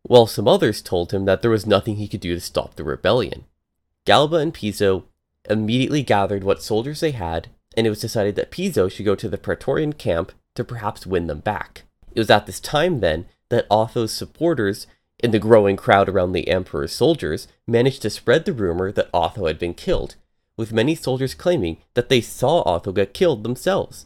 while 0.04 0.28
some 0.28 0.48
others 0.48 0.82
told 0.82 1.12
him 1.12 1.26
that 1.26 1.42
there 1.42 1.52
was 1.52 1.66
nothing 1.66 1.96
he 1.96 2.08
could 2.08 2.22
do 2.22 2.34
to 2.34 2.42
stop 2.42 2.76
the 2.76 2.84
rebellion. 2.84 3.46
Galba 4.06 4.38
and 4.38 4.54
Piso 4.54 5.06
immediately 5.50 6.04
gathered 6.04 6.44
what 6.44 6.62
soldiers 6.62 7.00
they 7.00 7.12
had 7.12 7.50
and 7.76 7.88
it 7.88 7.90
was 7.90 8.02
decided 8.02 8.36
that 8.36 8.52
Piso 8.52 8.90
should 8.90 9.06
go 9.06 9.16
to 9.16 9.30
the 9.30 9.38
Praetorian 9.38 9.94
camp 9.94 10.32
to 10.56 10.64
perhaps 10.64 11.08
win 11.08 11.28
them 11.28 11.40
back. 11.40 11.84
It 12.14 12.20
was 12.20 12.30
at 12.30 12.46
this 12.46 12.60
time 12.60 13.00
then 13.00 13.28
that 13.50 13.68
Otho's 13.70 14.12
supporters, 14.12 14.88
in 15.24 15.32
the 15.32 15.40
growing 15.40 15.76
crowd 15.76 16.10
around 16.10 16.32
the 16.32 16.48
emperor's 16.48 16.94
soldiers, 16.94 17.48
managed 17.68 18.02
to 18.02 18.10
spread 18.10 18.46
the 18.46 18.54
rumor 18.54 18.92
that 18.92 19.10
Otho 19.14 19.46
had 19.48 19.60
been 19.60 19.74
killed, 19.74 20.16
with 20.58 20.74
many 20.74 20.96
soldiers 20.96 21.34
claiming 21.34 21.78
that 21.94 22.10
they 22.10 22.22
saw 22.22 22.64
Otho 22.64 22.92
get 22.92 23.14
killed 23.14 23.44
themselves. 23.44 24.06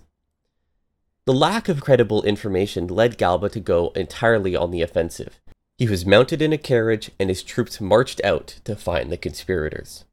The 1.26 1.34
lack 1.34 1.68
of 1.70 1.82
credible 1.82 2.22
information 2.24 2.88
led 2.88 3.18
Galba 3.18 3.50
to 3.50 3.60
go 3.60 3.90
entirely 3.96 4.56
on 4.56 4.70
the 4.70 4.84
offensive. 4.84 5.40
He 5.78 5.88
was 5.88 6.06
mounted 6.06 6.42
in 6.42 6.54
a 6.54 6.58
carriage 6.58 7.10
and 7.20 7.30
his 7.30 7.44
troops 7.44 7.82
marched 7.82 8.24
out 8.24 8.60
to 8.64 8.76
find 8.76 9.12
the 9.12 9.18
conspirators. 9.18 10.06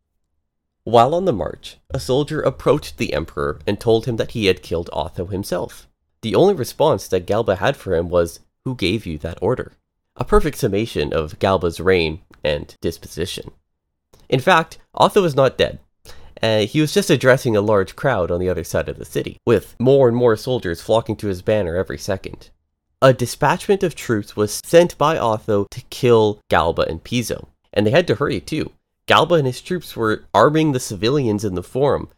While 0.85 1.15
on 1.15 1.27
the 1.27 1.33
march, 1.33 1.77
a 1.91 2.01
soldier 2.01 2.41
approached 2.41 2.97
the 2.97 3.13
emperor 3.13 3.61
and 3.67 3.79
told 3.79 4.07
him 4.07 4.17
that 4.17 4.33
he 4.33 4.47
had 4.47 4.63
killed 4.63 4.91
Otho 4.93 5.27
himself. 5.27 5.87
The 6.23 6.35
only 6.35 6.55
response 6.55 7.07
that 7.09 7.27
Galba 7.27 7.57
had 7.57 7.77
for 7.77 7.95
him 7.95 8.09
was, 8.09 8.41
Who 8.65 8.75
gave 8.75 9.07
you 9.07 9.19
that 9.19 9.39
order? 9.43 9.73
A 10.17 10.25
perfect 10.25 10.59
summation 10.59 11.13
of 11.13 11.39
Galba's 11.39 11.81
reign 11.81 12.21
and 12.45 12.77
disposition. 12.81 13.51
In 14.29 14.41
fact, 14.41 14.79
Otho 14.95 15.23
was 15.23 15.35
not 15.35 15.57
dead. 15.57 15.79
Uh, 16.43 16.61
he 16.61 16.81
was 16.81 16.93
just 16.93 17.09
addressing 17.09 17.57
a 17.57 17.61
large 17.61 17.95
crowd 17.95 18.31
on 18.31 18.41
the 18.41 18.49
other 18.49 18.65
side 18.65 18.89
of 18.89 18.99
the 18.99 19.05
city, 19.05 19.39
with 19.47 19.77
more 19.79 20.09
and 20.09 20.17
more 20.17 20.37
soldiers 20.37 20.83
flocking 20.83 21.17
to 21.17 21.29
his 21.29 21.41
banner 21.41 21.77
every 21.77 21.99
second. 21.99 22.51
A 23.01 23.13
dispatchment 23.13 23.83
of 23.83 23.95
troops 23.95 24.37
was 24.37 24.61
sent 24.65 24.99
by 24.99 25.19
Otho 25.19 25.67
to 25.71 25.81
kill 25.91 26.41
Galba 26.49 26.83
and 26.83 27.03
Piso, 27.03 27.49
and 27.73 27.87
they 27.87 27.91
had 27.91 28.07
to 28.09 28.17
hurry 28.17 28.41
too. 28.41 28.73
Galba 29.07 29.37
and 29.37 29.47
his 29.47 29.61
troops 29.61 29.97
were 29.97 30.25
arming 30.35 30.73
the 30.73 30.81
civilians 30.81 31.45
in 31.45 31.55
the 31.55 31.63
forum. 31.63 32.09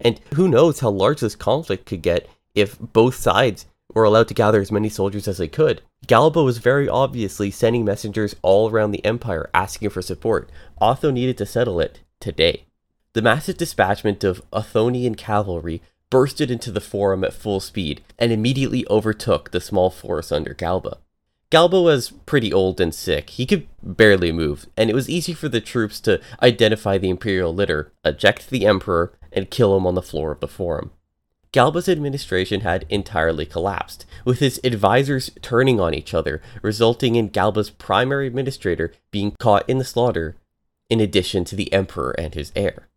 And 0.00 0.20
who 0.34 0.48
knows 0.48 0.80
how 0.80 0.90
large 0.90 1.20
this 1.20 1.34
conflict 1.34 1.86
could 1.86 2.02
get 2.02 2.28
if 2.54 2.78
both 2.78 3.16
sides 3.16 3.66
were 3.98 4.04
allowed 4.04 4.28
to 4.28 4.34
gather 4.34 4.60
as 4.60 4.72
many 4.72 4.88
soldiers 4.88 5.26
as 5.26 5.38
they 5.38 5.48
could. 5.48 5.82
Galba 6.06 6.42
was 6.42 6.58
very 6.58 6.88
obviously 6.88 7.50
sending 7.50 7.84
messengers 7.84 8.36
all 8.42 8.70
around 8.70 8.92
the 8.92 9.04
empire 9.04 9.50
asking 9.52 9.90
for 9.90 10.00
support. 10.00 10.48
Otho 10.80 11.10
needed 11.10 11.36
to 11.38 11.46
settle 11.46 11.80
it 11.80 12.00
today. 12.20 12.64
The 13.12 13.22
massive 13.22 13.56
dispatchment 13.56 14.22
of 14.22 14.48
Othonian 14.52 15.16
cavalry 15.16 15.82
bursted 16.10 16.50
into 16.50 16.70
the 16.70 16.80
forum 16.80 17.24
at 17.24 17.32
full 17.32 17.60
speed 17.60 18.02
and 18.18 18.32
immediately 18.32 18.86
overtook 18.88 19.50
the 19.50 19.60
small 19.60 19.90
force 19.90 20.30
under 20.30 20.54
Galba. 20.54 20.98
Galba 21.50 21.80
was 21.80 22.10
pretty 22.26 22.52
old 22.52 22.80
and 22.80 22.94
sick. 22.94 23.30
He 23.30 23.46
could 23.46 23.66
barely 23.82 24.32
move, 24.32 24.66
and 24.76 24.90
it 24.90 24.94
was 24.94 25.08
easy 25.08 25.32
for 25.32 25.48
the 25.48 25.62
troops 25.62 25.98
to 26.00 26.20
identify 26.42 26.98
the 26.98 27.08
imperial 27.08 27.54
litter, 27.54 27.92
eject 28.04 28.50
the 28.50 28.66
emperor, 28.66 29.18
and 29.32 29.50
kill 29.50 29.76
him 29.76 29.86
on 29.86 29.94
the 29.94 30.02
floor 30.02 30.30
of 30.30 30.40
the 30.40 30.48
forum. 30.48 30.90
Galba's 31.52 31.88
administration 31.88 32.60
had 32.60 32.84
entirely 32.88 33.46
collapsed, 33.46 34.04
with 34.24 34.38
his 34.38 34.60
advisors 34.62 35.30
turning 35.40 35.80
on 35.80 35.94
each 35.94 36.12
other, 36.12 36.42
resulting 36.62 37.14
in 37.14 37.28
Galba's 37.28 37.70
primary 37.70 38.26
administrator 38.26 38.92
being 39.10 39.34
caught 39.38 39.68
in 39.68 39.78
the 39.78 39.84
slaughter, 39.84 40.36
in 40.90 41.00
addition 41.00 41.44
to 41.44 41.56
the 41.56 41.72
emperor 41.72 42.10
and 42.18 42.34
his 42.34 42.52
heir. 42.54 42.88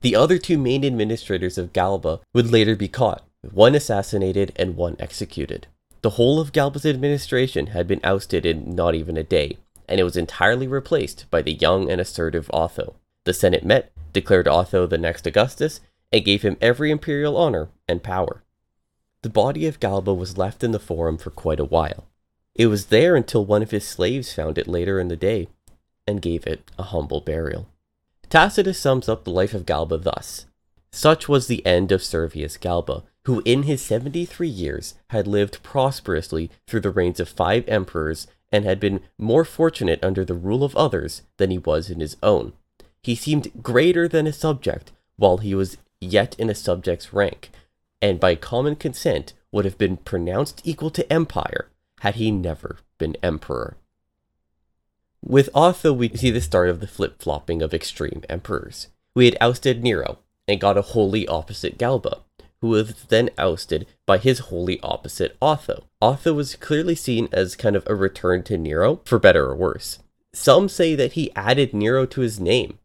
The 0.00 0.16
other 0.16 0.38
two 0.38 0.56
main 0.56 0.84
administrators 0.84 1.58
of 1.58 1.74
Galba 1.74 2.20
would 2.32 2.50
later 2.50 2.74
be 2.74 2.88
caught, 2.88 3.22
one 3.42 3.74
assassinated 3.74 4.52
and 4.56 4.76
one 4.76 4.96
executed. 4.98 5.66
The 6.00 6.10
whole 6.10 6.40
of 6.40 6.52
Galba's 6.52 6.86
administration 6.86 7.68
had 7.68 7.86
been 7.86 8.00
ousted 8.02 8.46
in 8.46 8.74
not 8.74 8.94
even 8.94 9.18
a 9.18 9.22
day, 9.22 9.58
and 9.86 10.00
it 10.00 10.04
was 10.04 10.16
entirely 10.16 10.66
replaced 10.66 11.26
by 11.30 11.42
the 11.42 11.52
young 11.52 11.90
and 11.90 12.00
assertive 12.00 12.50
Otho. 12.54 12.94
The 13.26 13.34
Senate 13.34 13.64
met, 13.64 13.92
declared 14.14 14.48
Otho 14.48 14.86
the 14.86 14.96
next 14.96 15.26
Augustus, 15.26 15.80
and 16.12 16.24
gave 16.24 16.42
him 16.42 16.56
every 16.60 16.90
imperial 16.90 17.36
honor 17.36 17.68
and 17.88 18.02
power. 18.02 18.42
The 19.22 19.30
body 19.30 19.66
of 19.66 19.80
Galba 19.80 20.14
was 20.14 20.38
left 20.38 20.64
in 20.64 20.72
the 20.72 20.78
forum 20.78 21.18
for 21.18 21.30
quite 21.30 21.60
a 21.60 21.64
while. 21.64 22.06
It 22.54 22.66
was 22.66 22.86
there 22.86 23.16
until 23.16 23.44
one 23.44 23.62
of 23.62 23.70
his 23.70 23.86
slaves 23.86 24.32
found 24.32 24.58
it 24.58 24.66
later 24.66 24.98
in 24.98 25.08
the 25.08 25.16
day 25.16 25.48
and 26.06 26.22
gave 26.22 26.46
it 26.46 26.70
a 26.78 26.84
humble 26.84 27.20
burial. 27.20 27.68
Tacitus 28.28 28.78
sums 28.78 29.08
up 29.08 29.24
the 29.24 29.30
life 29.30 29.54
of 29.54 29.66
Galba 29.66 29.98
thus 29.98 30.46
Such 30.90 31.28
was 31.28 31.46
the 31.46 31.64
end 31.64 31.92
of 31.92 32.02
Servius 32.02 32.56
Galba, 32.56 33.04
who 33.24 33.42
in 33.44 33.64
his 33.64 33.82
73 33.82 34.48
years 34.48 34.94
had 35.10 35.26
lived 35.26 35.62
prosperously 35.62 36.50
through 36.66 36.80
the 36.80 36.90
reigns 36.90 37.20
of 37.20 37.28
five 37.28 37.68
emperors 37.68 38.26
and 38.50 38.64
had 38.64 38.80
been 38.80 39.00
more 39.18 39.44
fortunate 39.44 40.02
under 40.02 40.24
the 40.24 40.34
rule 40.34 40.64
of 40.64 40.74
others 40.74 41.22
than 41.36 41.50
he 41.50 41.58
was 41.58 41.90
in 41.90 42.00
his 42.00 42.16
own. 42.22 42.52
He 43.02 43.14
seemed 43.14 43.62
greater 43.62 44.08
than 44.08 44.26
a 44.26 44.32
subject 44.32 44.92
while 45.16 45.38
he 45.38 45.54
was 45.54 45.76
yet 46.00 46.34
in 46.38 46.50
a 46.50 46.54
subject's 46.54 47.12
rank, 47.12 47.50
and 48.00 48.18
by 48.18 48.34
common 48.34 48.76
consent 48.76 49.34
would 49.52 49.64
have 49.64 49.78
been 49.78 49.96
pronounced 49.96 50.62
equal 50.64 50.90
to 50.90 51.12
empire 51.12 51.68
had 52.00 52.14
he 52.14 52.30
never 52.30 52.78
been 52.98 53.16
emperor. 53.22 53.76
With 55.22 55.50
Otho, 55.54 55.92
we 55.92 56.08
see 56.08 56.30
the 56.30 56.40
start 56.40 56.70
of 56.70 56.80
the 56.80 56.86
flip 56.86 57.20
flopping 57.20 57.60
of 57.60 57.74
extreme 57.74 58.22
emperors. 58.28 58.88
We 59.14 59.26
had 59.26 59.36
ousted 59.40 59.82
Nero 59.82 60.18
and 60.48 60.60
got 60.60 60.78
a 60.78 60.82
wholly 60.82 61.28
opposite 61.28 61.76
Galba 61.76 62.20
who 62.60 62.68
was 62.68 63.04
then 63.08 63.30
ousted 63.38 63.86
by 64.06 64.18
his 64.18 64.38
wholly 64.38 64.78
opposite 64.82 65.36
Otho. 65.40 65.84
Otho 66.02 66.34
was 66.34 66.56
clearly 66.56 66.94
seen 66.94 67.28
as 67.32 67.56
kind 67.56 67.74
of 67.74 67.84
a 67.86 67.94
return 67.94 68.42
to 68.44 68.58
Nero, 68.58 69.00
for 69.04 69.18
better 69.18 69.46
or 69.46 69.56
worse. 69.56 69.98
Some 70.34 70.68
say 70.68 70.94
that 70.94 71.12
he 71.12 71.34
added 71.34 71.72
Nero 71.72 72.04
to 72.06 72.20
his 72.20 72.38
name. 72.38 72.78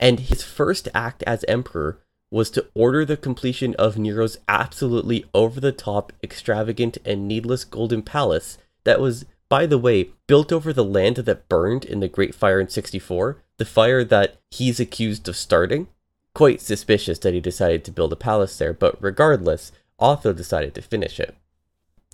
and 0.00 0.20
his 0.20 0.42
first 0.42 0.88
act 0.94 1.22
as 1.24 1.44
emperor 1.48 1.98
was 2.30 2.50
to 2.50 2.66
order 2.74 3.04
the 3.04 3.16
completion 3.16 3.74
of 3.76 3.96
Nero's 3.96 4.38
absolutely 4.48 5.24
over 5.34 5.60
the 5.60 5.72
top, 5.72 6.12
extravagant, 6.22 6.98
and 7.04 7.26
needless 7.26 7.64
golden 7.64 8.02
palace 8.02 8.58
that 8.84 9.00
was, 9.00 9.24
by 9.48 9.66
the 9.66 9.78
way, 9.78 10.10
built 10.26 10.52
over 10.52 10.72
the 10.72 10.84
land 10.84 11.16
that 11.16 11.48
burned 11.48 11.84
in 11.84 12.00
the 12.00 12.08
Great 12.08 12.34
Fire 12.34 12.60
in 12.60 12.68
64, 12.68 13.42
the 13.56 13.64
fire 13.64 14.04
that 14.04 14.36
he's 14.50 14.78
accused 14.78 15.28
of 15.28 15.36
starting. 15.36 15.88
Quite 16.34 16.60
suspicious 16.60 17.18
that 17.20 17.34
he 17.34 17.40
decided 17.40 17.84
to 17.84 17.92
build 17.92 18.12
a 18.12 18.16
palace 18.16 18.56
there, 18.58 18.72
but 18.72 19.02
regardless, 19.02 19.72
Otho 19.98 20.32
decided 20.32 20.74
to 20.74 20.82
finish 20.82 21.18
it. 21.18 21.34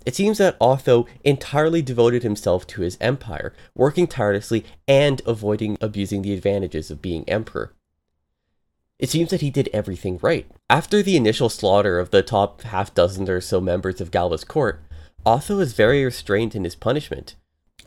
It 0.06 0.14
seems 0.14 0.38
that 0.38 0.56
Otho 0.60 1.06
entirely 1.24 1.82
devoted 1.82 2.22
himself 2.22 2.66
to 2.68 2.82
his 2.82 2.98
empire, 3.00 3.54
working 3.74 4.06
tirelessly 4.06 4.64
and 4.86 5.22
avoiding 5.26 5.78
abusing 5.80 6.22
the 6.22 6.34
advantages 6.34 6.90
of 6.90 7.02
being 7.02 7.28
emperor. 7.28 7.72
It 8.98 9.10
seems 9.10 9.30
that 9.30 9.40
he 9.40 9.50
did 9.50 9.68
everything 9.72 10.18
right. 10.22 10.46
After 10.70 11.02
the 11.02 11.16
initial 11.16 11.48
slaughter 11.48 11.98
of 11.98 12.10
the 12.10 12.22
top 12.22 12.62
half 12.62 12.94
dozen 12.94 13.28
or 13.28 13.40
so 13.40 13.60
members 13.60 14.00
of 14.00 14.10
Galba's 14.10 14.44
court, 14.44 14.82
Otho 15.26 15.56
was 15.56 15.72
very 15.72 16.04
restrained 16.04 16.54
in 16.54 16.64
his 16.64 16.74
punishment. 16.76 17.34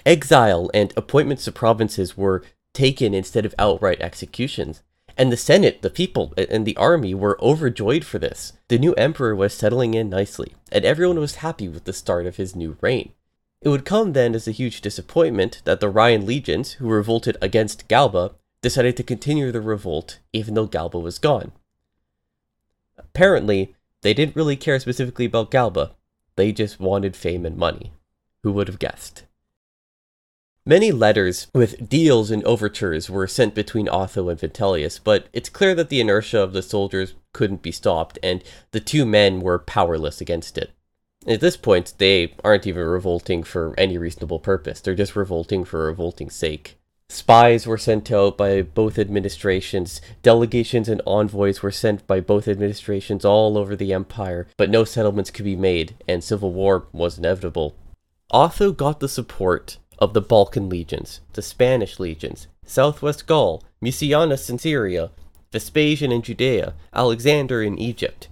Exile 0.06 0.70
and 0.74 0.94
appointments 0.98 1.46
to 1.46 1.52
provinces 1.52 2.18
were 2.18 2.44
taken 2.74 3.14
instead 3.14 3.46
of 3.46 3.56
outright 3.58 4.02
executions. 4.02 4.84
And 5.18 5.32
the 5.32 5.38
Senate, 5.38 5.82
the 5.82 5.90
people, 5.90 6.34
and 6.38 6.66
the 6.66 6.78
army 6.78 7.16
were 7.16 7.42
overjoyed 7.42 8.06
for 8.06 8.20
this. 8.20 8.54
The 8.68 8.78
new 8.78 8.94
emperor 8.94 9.36
was 9.36 9.54
settling 9.54 9.96
in 9.96 10.10
nicely, 10.10 10.54
and 10.72 10.86
everyone 10.86 11.20
was 11.20 11.36
happy 11.36 11.68
with 11.68 11.86
the 11.86 11.94
start 11.94 12.28
of 12.28 12.36
his 12.36 12.56
new 12.56 12.78
reign. 12.82 13.14
It 13.64 13.70
would 13.70 13.86
come 13.86 14.14
then 14.14 14.36
as 14.36 14.48
a 14.48 14.52
huge 14.52 14.82
disappointment 14.82 15.62
that 15.66 15.80
the 15.80 15.90
Rhine 15.90 16.28
legions, 16.28 16.74
who 16.74 16.88
revolted 16.88 17.36
against 17.42 17.88
Galba, 17.88 18.36
decided 18.68 18.98
to 18.98 19.04
continue 19.04 19.50
the 19.50 19.62
revolt 19.62 20.20
even 20.34 20.54
though 20.54 20.66
Galba 20.66 21.00
was 21.00 21.20
gone. 21.20 21.54
Apparently, 22.98 23.74
they 24.02 24.14
didn't 24.14 24.36
really 24.36 24.58
care 24.58 24.78
specifically 24.78 25.24
about 25.24 25.52
Galba, 25.52 25.92
they 26.36 26.52
just 26.52 26.78
wanted 26.78 27.16
fame 27.16 27.46
and 27.46 27.56
money. 27.56 27.94
Who 28.44 28.52
would 28.52 28.68
have 28.68 28.78
guessed? 28.78 29.24
Many 30.66 30.92
letters 30.92 31.48
with 31.54 31.88
deals 31.88 32.30
and 32.30 32.44
overtures 32.44 33.10
were 33.10 33.26
sent 33.26 33.56
between 33.56 33.88
Otho 33.88 34.28
and 34.28 34.38
Vitellius, 34.38 35.00
but 35.02 35.30
it's 35.32 35.48
clear 35.48 35.74
that 35.74 35.88
the 35.88 36.02
inertia 36.02 36.40
of 36.44 36.52
the 36.52 36.62
soldiers 36.62 37.14
couldn't 37.32 37.62
be 37.62 37.72
stopped, 37.72 38.20
and 38.22 38.44
the 38.72 38.82
two 38.82 39.06
men 39.06 39.40
were 39.40 39.60
powerless 39.60 40.20
against 40.20 40.58
it. 40.58 40.72
At 41.26 41.40
this 41.40 41.56
point, 41.56 41.94
they 42.00 42.36
aren't 42.44 42.68
even 42.68 42.84
revolting 42.84 43.44
for 43.44 43.74
any 43.78 43.98
reasonable 43.98 44.40
purpose, 44.40 44.82
they're 44.82 44.94
just 44.94 45.16
revolting 45.16 45.64
for 45.64 45.86
revolting's 45.86 46.36
sake. 46.36 46.78
Spies 47.10 47.66
were 47.66 47.78
sent 47.78 48.12
out 48.12 48.38
by 48.38 48.62
both 48.62 49.00
administrations, 49.00 50.02
delegations 50.22 50.90
and 50.90 51.02
envoys 51.06 51.62
were 51.62 51.72
sent 51.72 52.06
by 52.06 52.20
both 52.20 52.48
administrations 52.48 53.24
all 53.24 53.58
over 53.58 53.76
the 53.76 53.94
empire, 53.94 54.48
but 54.58 54.70
no 54.70 54.84
settlements 54.84 55.32
could 55.32 55.46
be 55.46 55.56
made, 55.56 55.96
and 56.08 56.24
civil 56.24 56.52
war 56.52 56.88
was 56.92 57.18
inevitable. 57.18 57.76
Otho 58.32 58.74
got 58.74 59.00
the 59.00 59.08
support 59.08 59.78
of 60.00 60.14
the 60.14 60.22
Balkan 60.22 60.68
legions, 60.68 61.22
the 61.34 61.42
Spanish 61.42 62.00
legions, 62.00 62.48
Southwest 62.66 63.26
Gaul, 63.26 63.64
Mucianus 63.82 64.50
in 64.50 64.60
Syria, 64.60 65.12
Vespasian 65.52 66.12
in 66.12 66.22
Judea, 66.22 66.74
Alexander 66.94 67.64
in 67.64 67.80
Egypt. 67.80 68.28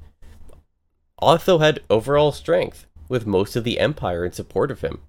Otho 1.22 1.60
had 1.60 1.82
overall 1.90 2.34
strength, 2.34 2.86
with 3.08 3.26
most 3.26 3.56
of 3.56 3.64
the 3.64 3.80
empire 3.80 4.26
in 4.26 4.34
support 4.34 4.70
of 4.70 4.82
him. 4.82 5.00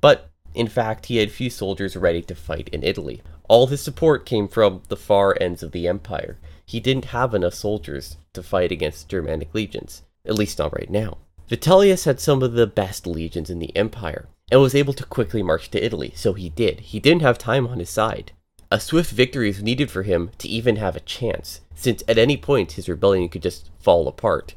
But, 0.00 0.30
in 0.54 0.68
fact, 0.68 1.06
he 1.06 1.18
had 1.18 1.30
few 1.30 1.50
soldiers 1.50 1.96
ready 1.96 2.22
to 2.22 2.34
fight 2.34 2.68
in 2.70 2.82
Italy. 2.82 3.22
All 3.48 3.68
his 3.68 3.80
support 3.80 4.26
came 4.26 4.48
from 4.48 4.82
the 4.88 4.96
far 4.96 5.36
ends 5.40 5.62
of 5.62 5.72
the 5.72 5.88
empire. 5.88 6.38
He 6.66 6.80
didn't 6.80 7.06
have 7.06 7.34
enough 7.34 7.54
soldiers 7.54 8.16
to 8.34 8.42
fight 8.42 8.72
against 8.72 9.08
Germanic 9.08 9.54
legions, 9.54 10.02
at 10.26 10.34
least 10.34 10.58
not 10.58 10.74
right 10.74 10.90
now. 10.90 11.18
Vitellius 11.48 12.04
had 12.04 12.20
some 12.20 12.42
of 12.42 12.52
the 12.52 12.66
best 12.66 13.06
legions 13.06 13.48
in 13.48 13.58
the 13.58 13.74
empire, 13.74 14.28
and 14.50 14.60
was 14.60 14.74
able 14.74 14.92
to 14.94 15.04
quickly 15.04 15.42
march 15.42 15.70
to 15.70 15.82
Italy, 15.82 16.12
so 16.14 16.34
he 16.34 16.50
did. 16.50 16.80
He 16.80 17.00
didn't 17.00 17.22
have 17.22 17.38
time 17.38 17.66
on 17.66 17.78
his 17.78 17.90
side. 17.90 18.32
A 18.70 18.78
swift 18.78 19.10
victory 19.12 19.48
was 19.48 19.62
needed 19.62 19.90
for 19.90 20.02
him 20.02 20.30
to 20.38 20.48
even 20.48 20.76
have 20.76 20.94
a 20.94 21.00
chance, 21.00 21.62
since 21.74 22.02
at 22.06 22.18
any 22.18 22.36
point 22.36 22.72
his 22.72 22.88
rebellion 22.88 23.30
could 23.30 23.42
just 23.42 23.70
fall 23.78 24.08
apart. 24.08 24.54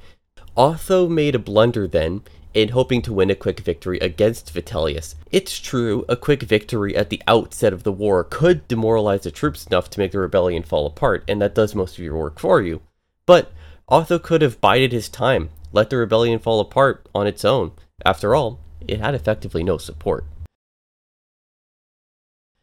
Otho 0.57 1.07
made 1.07 1.33
a 1.33 1.39
blunder 1.39 1.87
then 1.87 2.23
in 2.53 2.69
hoping 2.69 3.01
to 3.03 3.13
win 3.13 3.29
a 3.29 3.35
quick 3.35 3.59
victory 3.59 3.99
against 3.99 4.53
Vitellius. 4.53 5.15
It's 5.31 5.59
true, 5.59 6.05
a 6.09 6.15
quick 6.15 6.43
victory 6.43 6.95
at 6.95 7.09
the 7.09 7.21
outset 7.27 7.73
of 7.73 7.83
the 7.83 7.91
war 7.91 8.23
could 8.23 8.67
demoralize 8.67 9.23
the 9.23 9.31
troops 9.31 9.65
enough 9.65 9.89
to 9.91 9.99
make 9.99 10.11
the 10.11 10.19
rebellion 10.19 10.63
fall 10.63 10.85
apart, 10.85 11.23
and 11.27 11.41
that 11.41 11.55
does 11.55 11.75
most 11.75 11.97
of 11.97 12.03
your 12.03 12.17
work 12.17 12.39
for 12.39 12.61
you. 12.61 12.81
But 13.25 13.51
Otho 13.87 14.19
could 14.19 14.41
have 14.41 14.61
bided 14.61 14.91
his 14.91 15.09
time, 15.09 15.49
let 15.71 15.89
the 15.89 15.97
rebellion 15.97 16.39
fall 16.39 16.59
apart 16.59 17.07
on 17.15 17.27
its 17.27 17.45
own. 17.45 17.71
After 18.05 18.35
all, 18.35 18.59
it 18.87 18.99
had 18.99 19.15
effectively 19.15 19.63
no 19.63 19.77
support. 19.77 20.25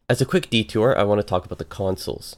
As 0.08 0.20
a 0.20 0.26
quick 0.26 0.48
detour, 0.48 0.98
I 0.98 1.04
want 1.04 1.20
to 1.20 1.26
talk 1.26 1.44
about 1.44 1.58
the 1.58 1.64
consuls. 1.64 2.36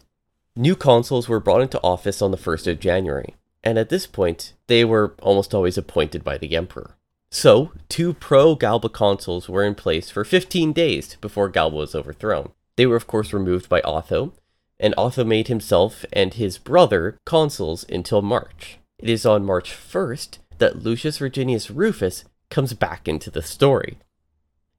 New 0.56 0.74
consuls 0.74 1.28
were 1.28 1.40
brought 1.40 1.62
into 1.62 1.80
office 1.82 2.20
on 2.20 2.32
the 2.32 2.36
1st 2.36 2.66
of 2.66 2.80
January, 2.80 3.36
and 3.62 3.78
at 3.78 3.88
this 3.88 4.06
point, 4.06 4.54
they 4.66 4.84
were 4.84 5.14
almost 5.22 5.54
always 5.54 5.78
appointed 5.78 6.24
by 6.24 6.36
the 6.36 6.56
emperor. 6.56 6.96
So, 7.30 7.72
two 7.88 8.14
pro 8.14 8.56
Galba 8.56 8.88
consuls 8.88 9.48
were 9.48 9.64
in 9.64 9.76
place 9.76 10.10
for 10.10 10.24
15 10.24 10.72
days 10.72 11.16
before 11.20 11.48
Galba 11.48 11.76
was 11.76 11.94
overthrown. 11.94 12.50
They 12.76 12.86
were, 12.86 12.96
of 12.96 13.06
course, 13.06 13.32
removed 13.32 13.68
by 13.68 13.80
Otho, 13.82 14.32
and 14.80 14.94
Otho 14.98 15.24
made 15.24 15.48
himself 15.48 16.04
and 16.12 16.34
his 16.34 16.58
brother 16.58 17.16
consuls 17.24 17.84
until 17.88 18.20
March. 18.20 18.78
It 18.98 19.08
is 19.08 19.24
on 19.24 19.44
March 19.44 19.70
1st 19.70 20.38
that 20.58 20.82
Lucius 20.82 21.18
Virginius 21.18 21.70
Rufus 21.70 22.24
comes 22.50 22.72
back 22.72 23.06
into 23.06 23.30
the 23.30 23.42
story. 23.42 23.98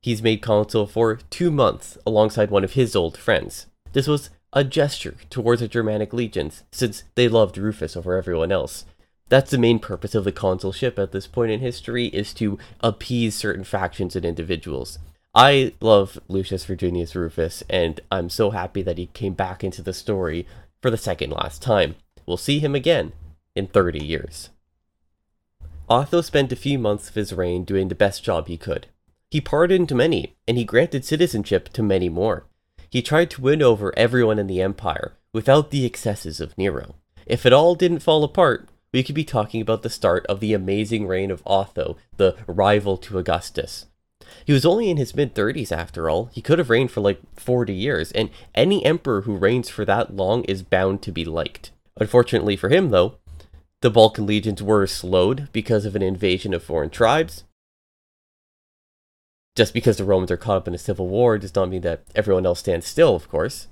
He's 0.01 0.21
made 0.21 0.41
consul 0.41 0.87
for 0.87 1.15
two 1.29 1.51
months 1.51 1.97
alongside 2.05 2.51
one 2.51 2.63
of 2.63 2.73
his 2.73 2.95
old 2.95 3.17
friends. 3.17 3.67
This 3.93 4.07
was 4.07 4.29
a 4.51 4.63
gesture 4.63 5.15
towards 5.29 5.61
the 5.61 5.67
Germanic 5.67 6.11
legions, 6.11 6.63
since 6.71 7.03
they 7.15 7.29
loved 7.29 7.57
Rufus 7.57 7.95
over 7.95 8.17
everyone 8.17 8.51
else. 8.51 8.85
That's 9.31 9.51
the 9.51 9.57
main 9.57 9.79
purpose 9.79 10.13
of 10.13 10.25
the 10.25 10.33
consulship 10.33 10.99
at 10.99 11.13
this 11.13 11.25
point 11.25 11.53
in 11.53 11.61
history, 11.61 12.07
is 12.07 12.33
to 12.33 12.59
appease 12.81 13.33
certain 13.33 13.63
factions 13.63 14.13
and 14.17 14.25
individuals. 14.25 14.99
I 15.33 15.71
love 15.79 16.19
Lucius 16.27 16.65
Virginius 16.65 17.15
Rufus, 17.15 17.63
and 17.69 18.01
I'm 18.11 18.29
so 18.29 18.49
happy 18.49 18.81
that 18.81 18.97
he 18.97 19.05
came 19.05 19.33
back 19.33 19.63
into 19.63 19.81
the 19.81 19.93
story 19.93 20.45
for 20.81 20.91
the 20.91 20.97
second 20.97 21.29
last 21.29 21.61
time. 21.61 21.95
We'll 22.25 22.35
see 22.35 22.59
him 22.59 22.75
again 22.75 23.13
in 23.55 23.67
30 23.67 24.03
years. 24.03 24.49
Otho 25.89 26.19
spent 26.19 26.51
a 26.51 26.57
few 26.57 26.77
months 26.77 27.07
of 27.07 27.15
his 27.15 27.31
reign 27.31 27.63
doing 27.63 27.87
the 27.87 27.95
best 27.95 28.25
job 28.25 28.49
he 28.49 28.57
could. 28.57 28.87
He 29.29 29.39
pardoned 29.39 29.95
many, 29.95 30.35
and 30.45 30.57
he 30.57 30.65
granted 30.65 31.05
citizenship 31.05 31.69
to 31.69 31.81
many 31.81 32.09
more. 32.09 32.47
He 32.89 33.01
tried 33.01 33.29
to 33.29 33.41
win 33.41 33.61
over 33.63 33.97
everyone 33.97 34.39
in 34.39 34.47
the 34.47 34.61
empire, 34.61 35.13
without 35.31 35.71
the 35.71 35.85
excesses 35.85 36.41
of 36.41 36.57
Nero. 36.57 36.95
If 37.25 37.45
it 37.45 37.53
all 37.53 37.75
didn't 37.75 37.99
fall 37.99 38.25
apart, 38.25 38.67
we 38.93 39.03
could 39.03 39.15
be 39.15 39.23
talking 39.23 39.61
about 39.61 39.83
the 39.83 39.89
start 39.89 40.25
of 40.27 40.39
the 40.39 40.53
amazing 40.53 41.07
reign 41.07 41.31
of 41.31 41.43
Otho, 41.45 41.97
the 42.17 42.35
rival 42.47 42.97
to 42.97 43.17
Augustus. 43.17 43.85
He 44.45 44.53
was 44.53 44.65
only 44.65 44.89
in 44.89 44.97
his 44.97 45.15
mid 45.15 45.33
30s 45.33 45.71
after 45.71 46.09
all. 46.09 46.25
He 46.33 46.41
could 46.41 46.59
have 46.59 46.69
reigned 46.69 46.91
for 46.91 47.01
like 47.01 47.21
40 47.35 47.73
years, 47.73 48.11
and 48.11 48.29
any 48.55 48.85
emperor 48.85 49.21
who 49.21 49.35
reigns 49.35 49.69
for 49.69 49.85
that 49.85 50.15
long 50.15 50.43
is 50.45 50.63
bound 50.63 51.01
to 51.03 51.11
be 51.11 51.25
liked. 51.25 51.71
Unfortunately 51.97 52.55
for 52.55 52.69
him, 52.69 52.89
though, 52.89 53.15
the 53.81 53.89
Balkan 53.89 54.25
legions 54.25 54.61
were 54.61 54.85
slowed 54.87 55.49
because 55.51 55.85
of 55.85 55.95
an 55.95 56.01
invasion 56.01 56.53
of 56.53 56.63
foreign 56.63 56.89
tribes. 56.89 57.43
Just 59.55 59.73
because 59.73 59.97
the 59.97 60.05
Romans 60.05 60.31
are 60.31 60.37
caught 60.37 60.57
up 60.57 60.67
in 60.67 60.75
a 60.75 60.77
civil 60.77 61.07
war 61.07 61.37
does 61.37 61.55
not 61.55 61.69
mean 61.69 61.81
that 61.81 62.03
everyone 62.15 62.45
else 62.45 62.59
stands 62.59 62.87
still, 62.87 63.15
of 63.15 63.27
course. 63.27 63.67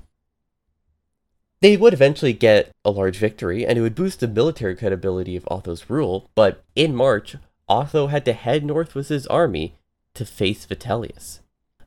They 1.62 1.76
would 1.76 1.94
eventually 1.94 2.34
get 2.34 2.72
a 2.86 2.92
large 2.92 3.18
victory, 3.18 3.66
and 3.66 3.78
it 3.78 3.82
would 3.82 3.96
boost 3.96 4.22
the 4.22 4.28
military 4.28 4.76
credibility 4.76 5.36
of 5.36 5.48
Otho's 5.50 5.90
rule, 5.90 6.30
but 6.36 6.64
in 6.76 6.96
March, 6.96 7.36
Otho 7.68 8.08
had 8.08 8.24
to 8.26 8.34
head 8.34 8.64
north 8.64 8.96
with 8.96 9.10
his 9.10 9.28
army 9.28 9.76
to 10.14 10.26
face 10.26 10.66
Vitellius. 10.66 11.40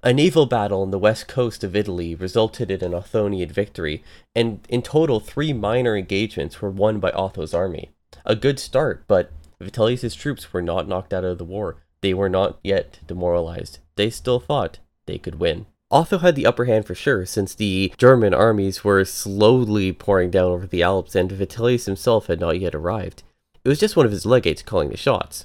A 0.03 0.13
naval 0.13 0.47
battle 0.47 0.83
on 0.83 0.91
the 0.91 0.99
west 0.99 1.29
coast 1.29 1.65
of 1.65 1.77
Italy 1.77 2.15
resulted 2.15 2.71
in 2.71 2.83
an 2.83 2.93
Othonian 2.93 3.51
victory, 3.51 4.03
and 4.35 4.61
in 4.69 4.83
total, 4.83 5.21
three 5.21 5.53
minor 5.53 5.97
engagements 5.97 6.61
were 6.61 6.71
won 6.71 6.99
by 7.01 7.11
Otho's 7.13 7.55
army 7.55 7.91
a 8.25 8.37
good 8.37 8.59
start, 8.59 9.05
but 9.07 9.33
Vitellius' 9.61 10.17
troops 10.17 10.53
were 10.53 10.63
not 10.63 10.89
knocked 10.89 11.13
out 11.13 11.25
of 11.25 11.39
the 11.39 11.45
war. 11.45 11.77
They 12.01 12.15
were 12.15 12.29
not 12.29 12.59
yet 12.63 12.99
demoralized. 13.07 13.79
They 13.97 14.11
still 14.11 14.41
thought 14.41 14.79
they 15.07 15.19
could 15.19 15.37
win. 15.37 15.67
Otho 15.93 16.19
had 16.19 16.37
the 16.37 16.47
upper 16.47 16.65
hand 16.65 16.87
for 16.87 16.95
sure, 16.95 17.27
since 17.27 17.55
the 17.55 17.93
German 17.99 18.33
armies 18.33 18.83
were 18.83 19.05
slowly 19.05 19.93
pouring 19.93 20.31
down 20.31 20.51
over 20.51 20.67
the 20.67 20.83
Alps 20.83 21.15
and 21.15 21.31
Vitellius 21.31 21.85
himself 21.85 22.29
had 22.29 22.41
not 22.41 22.59
yet 22.59 22.75
arrived. 22.75 23.23
It 23.63 23.69
was 23.69 23.79
just 23.79 23.95
one 23.95 24.07
of 24.07 24.13
his 24.13 24.25
legates 24.25 24.63
calling 24.63 24.89
the 24.89 24.97
shots. 24.97 25.45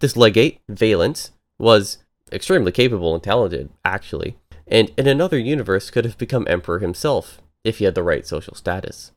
This 0.00 0.16
legate, 0.16 0.60
Valens, 0.68 1.32
was 1.58 1.98
extremely 2.30 2.70
capable 2.70 3.14
and 3.14 3.22
talented, 3.22 3.70
actually, 3.84 4.36
and 4.66 4.92
in 4.98 5.06
another 5.06 5.38
universe 5.38 5.90
could 5.90 6.04
have 6.04 6.18
become 6.18 6.46
emperor 6.48 6.80
himself 6.80 7.40
if 7.64 7.78
he 7.78 7.86
had 7.86 7.94
the 7.94 8.02
right 8.02 8.26
social 8.26 8.54
status. 8.54 9.12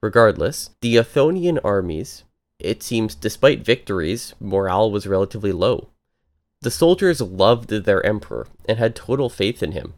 Regardless, 0.00 0.70
the 0.80 0.96
Othonian 0.96 1.60
armies, 1.62 2.24
it 2.58 2.82
seems 2.82 3.14
despite 3.14 3.64
victories, 3.64 4.34
morale 4.40 4.90
was 4.90 5.06
relatively 5.06 5.52
low. 5.52 5.90
The 6.62 6.70
soldiers 6.70 7.20
loved 7.20 7.70
their 7.70 8.04
emperor 8.06 8.46
and 8.68 8.78
had 8.78 8.94
total 8.94 9.28
faith 9.28 9.62
in 9.62 9.72
him, 9.72 9.94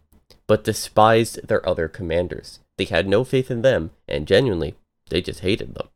but 0.46 0.64
despised 0.64 1.46
their 1.46 1.66
other 1.68 1.88
commanders. 1.88 2.58
They 2.78 2.86
had 2.86 3.06
no 3.06 3.22
faith 3.22 3.50
in 3.50 3.60
them, 3.60 3.90
and 4.08 4.26
genuinely, 4.26 4.74
they 5.10 5.20
just 5.20 5.40
hated 5.40 5.74
them. 5.74 5.88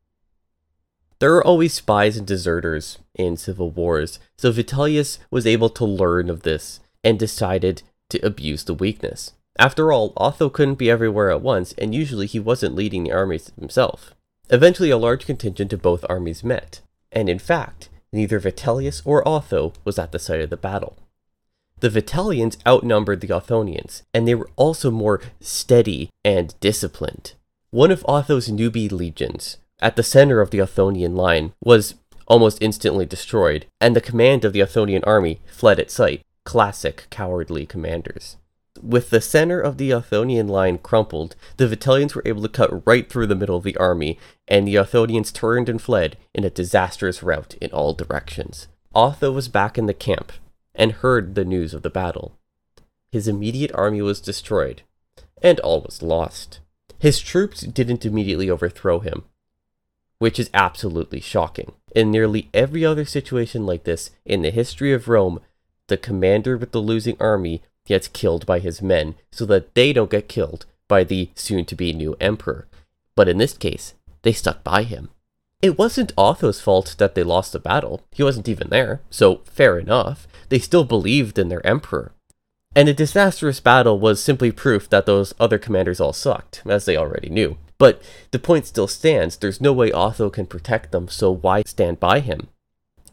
There 1.21 1.35
are 1.35 1.45
always 1.45 1.73
spies 1.73 2.19
and 2.19 2.27
deserters 2.27 2.99
in 3.15 3.39
civil 3.39 3.71
wars, 3.71 4.21
so 4.37 4.53
Vitellius 4.53 5.19
was 5.31 5.47
able 5.47 5.71
to 5.71 5.85
learn 5.87 6.29
of 6.29 6.43
this 6.43 6.81
and 7.03 7.19
decided 7.19 7.83
to 8.11 8.25
abuse 8.25 8.65
the 8.65 8.75
weakness. 8.75 9.33
After 9.59 9.91
all, 9.91 10.13
Otho 10.17 10.51
couldn't 10.51 10.77
be 10.77 10.91
everywhere 10.91 11.31
at 11.31 11.43
once, 11.43 11.73
and 11.79 11.95
usually 11.95 12.27
he 12.27 12.39
wasn't 12.39 12.77
leading 12.77 13.05
the 13.05 13.13
armies 13.13 13.51
himself. 13.59 14.15
Eventually, 14.51 14.91
a 14.91 14.99
large 14.99 15.27
contingent 15.27 15.73
of 15.73 15.83
both 15.83 16.05
armies 16.09 16.45
met, 16.45 16.83
and 17.11 17.29
in 17.29 17.39
fact, 17.39 17.89
neither 18.13 18.41
Vitellius 18.41 19.03
or 19.05 19.27
Otho 19.27 19.73
was 19.85 19.99
at 19.99 20.13
the 20.13 20.19
site 20.19 20.41
of 20.41 20.51
the 20.51 20.57
battle. 20.57 20.97
The 21.81 21.91
Vitellians 21.91 22.57
outnumbered 22.67 23.21
the 23.21 23.29
Othonians, 23.29 24.03
and 24.13 24.27
they 24.27 24.35
were 24.35 24.51
also 24.57 24.91
more 24.91 25.21
steady 25.41 26.11
and 26.25 26.55
disciplined. 26.61 27.35
One 27.71 27.91
of 27.91 28.05
Otho's 28.09 28.49
newbie 28.49 28.91
legions, 28.91 29.59
at 29.81 29.95
the 29.95 30.03
center 30.03 30.41
of 30.41 30.51
the 30.51 30.59
Othonian 30.59 31.15
line, 31.15 31.53
was 31.63 31.95
almost 32.27 32.59
instantly 32.61 33.07
destroyed, 33.07 33.67
and 33.81 33.95
the 33.95 34.01
command 34.01 34.45
of 34.45 34.53
the 34.53 34.61
Othonian 34.61 35.07
army 35.07 35.41
fled 35.47 35.79
at 35.79 35.91
sight. 35.91 36.23
Classic 36.45 37.07
cowardly 37.11 37.67
commanders. 37.67 38.37
With 38.83 39.11
the 39.11 39.21
center 39.21 39.61
of 39.61 39.77
the 39.77 39.91
Othonian 39.91 40.49
line 40.49 40.79
crumpled, 40.79 41.35
the 41.57 41.67
Vitellians 41.67 42.15
were 42.15 42.23
able 42.25 42.43
to 42.43 42.49
cut 42.49 42.87
right 42.87 43.09
through 43.09 43.27
the 43.27 43.35
middle 43.35 43.57
of 43.57 43.65
the 43.65 43.77
army, 43.77 44.19
and 44.47 44.67
the 44.67 44.77
Othonians 44.77 45.33
turned 45.33 45.69
and 45.69 45.81
fled 45.81 46.17
in 46.35 46.45
a 46.45 46.51
disastrous 46.51 47.23
rout 47.23 47.55
in 47.61 47.71
all 47.71 47.95
directions. 47.95 48.69
Otho 48.95 49.33
was 49.33 49.49
back 49.49 49.79
in 49.79 49.87
the 49.87 49.95
camp 49.95 50.33
and 50.75 50.93
heard 50.93 51.35
the 51.35 51.45
news 51.45 51.75
of 51.75 51.83
the 51.83 51.91
battle. 51.91 52.39
His 53.11 53.27
immediate 53.27 53.73
army 53.75 54.03
was 54.03 54.21
destroyed, 54.21 54.83
and 55.43 55.59
all 55.61 55.81
was 55.81 56.03
lost. 56.03 56.61
His 56.99 57.21
troops 57.21 57.63
didn't 57.63 58.05
immediately 58.05 58.51
overthrow 58.51 59.01
him, 59.01 59.25
which 60.19 60.39
is 60.39 60.51
absolutely 60.53 61.21
shocking. 61.21 61.73
In 61.95 62.11
nearly 62.11 62.51
every 62.53 62.85
other 62.85 63.05
situation 63.05 63.67
like 63.67 63.85
this 63.85 64.11
in 64.25 64.43
the 64.43 64.51
history 64.51 64.93
of 64.93 65.09
Rome, 65.09 65.41
the 65.87 65.97
commander 65.97 66.57
with 66.57 66.73
the 66.73 66.83
losing 66.83 67.17
army 67.19 67.63
gets 67.89 68.07
killed 68.07 68.47
by 68.47 68.59
his 68.59 68.83
men 68.83 69.15
so 69.33 69.45
that 69.47 69.75
they 69.75 69.93
don't 69.93 70.11
get 70.11 70.29
killed 70.29 70.67
by 70.87 71.05
the 71.05 71.31
soon 71.35 71.65
to 71.65 71.75
be 71.75 71.93
new 71.93 72.17
emperor. 72.21 72.69
But 73.17 73.29
in 73.29 73.39
this 73.39 73.57
case, 73.57 73.95
they 74.23 74.33
stuck 74.33 74.63
by 74.63 74.83
him. 74.85 75.09
It 75.61 75.77
wasn't 75.77 76.13
Otho's 76.17 76.61
fault 76.61 76.95
that 76.99 77.15
they 77.15 77.25
lost 77.25 77.53
the 77.53 77.59
battle. 77.59 78.03
He 78.13 78.23
wasn't 78.23 78.49
even 78.49 78.69
there, 78.69 79.01
so 79.11 79.41
fair 79.45 79.79
enough. 79.79 80.29
They 80.51 80.61
still 80.61 80.85
believed 80.85 81.39
in 81.39 81.49
their 81.49 81.67
emperor. 81.67 82.13
And 82.77 82.89
a 82.89 82.95
disastrous 82.95 83.59
battle 83.59 83.99
was 83.99 84.23
simply 84.23 84.53
proof 84.53 84.89
that 84.91 85.07
those 85.07 85.35
other 85.41 85.59
commanders 85.59 86.01
all 86.01 86.13
sucked, 86.13 86.63
as 86.67 86.85
they 86.85 86.97
already 86.97 87.29
knew. 87.29 87.57
But 87.77 88.01
the 88.31 88.39
point 88.39 88.67
still 88.67 88.87
stands 88.87 89.37
there's 89.37 89.61
no 89.61 89.73
way 89.73 89.91
Otho 89.91 90.31
can 90.31 90.47
protect 90.47 90.93
them, 90.93 91.09
so 91.09 91.31
why 91.31 91.63
stand 91.67 91.99
by 91.99 92.21
him? 92.21 92.49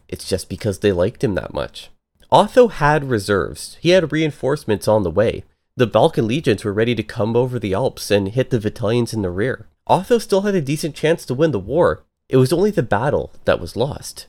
It's 0.08 0.28
just 0.28 0.48
because 0.48 0.80
they 0.80 0.92
liked 0.92 1.24
him 1.24 1.34
that 1.34 1.54
much. 1.54 1.90
Otho 2.30 2.68
had 2.68 3.08
reserves. 3.10 3.76
He 3.80 3.90
had 3.90 4.12
reinforcements 4.12 4.88
on 4.88 5.02
the 5.02 5.10
way. 5.10 5.44
The 5.76 5.86
Balkan 5.86 6.26
legions 6.26 6.64
were 6.64 6.72
ready 6.72 6.94
to 6.94 7.02
come 7.02 7.36
over 7.36 7.58
the 7.58 7.74
Alps 7.74 8.10
and 8.10 8.28
hit 8.28 8.50
the 8.50 8.58
Vitellians 8.58 9.12
in 9.12 9.22
the 9.22 9.30
rear. 9.30 9.66
Otho 9.86 10.18
still 10.18 10.42
had 10.42 10.54
a 10.54 10.60
decent 10.60 10.94
chance 10.94 11.24
to 11.26 11.34
win 11.34 11.52
the 11.52 11.58
war. 11.58 12.02
It 12.28 12.38
was 12.38 12.52
only 12.52 12.70
the 12.70 12.82
battle 12.82 13.30
that 13.44 13.60
was 13.60 13.76
lost. 13.76 14.26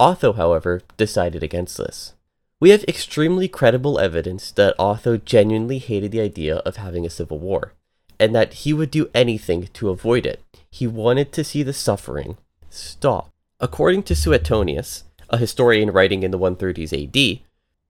Otho, 0.00 0.32
however, 0.32 0.82
decided 0.96 1.42
against 1.42 1.76
this. 1.76 2.14
We 2.58 2.70
have 2.70 2.84
extremely 2.84 3.48
credible 3.48 3.98
evidence 3.98 4.50
that 4.52 4.74
Otho 4.78 5.16
genuinely 5.16 5.78
hated 5.78 6.10
the 6.10 6.20
idea 6.20 6.56
of 6.58 6.76
having 6.76 7.04
a 7.04 7.10
civil 7.10 7.38
war, 7.38 7.74
and 8.18 8.34
that 8.34 8.54
he 8.54 8.72
would 8.72 8.90
do 8.90 9.10
anything 9.14 9.68
to 9.74 9.90
avoid 9.90 10.26
it. 10.26 10.42
He 10.70 10.86
wanted 10.86 11.32
to 11.32 11.44
see 11.44 11.62
the 11.62 11.72
suffering 11.72 12.38
stop. 12.70 13.30
According 13.60 14.04
to 14.04 14.16
Suetonius, 14.16 15.04
a 15.32 15.38
historian 15.38 15.90
writing 15.90 16.22
in 16.22 16.30
the 16.30 16.38
130s 16.38 16.92
AD, 16.92 17.40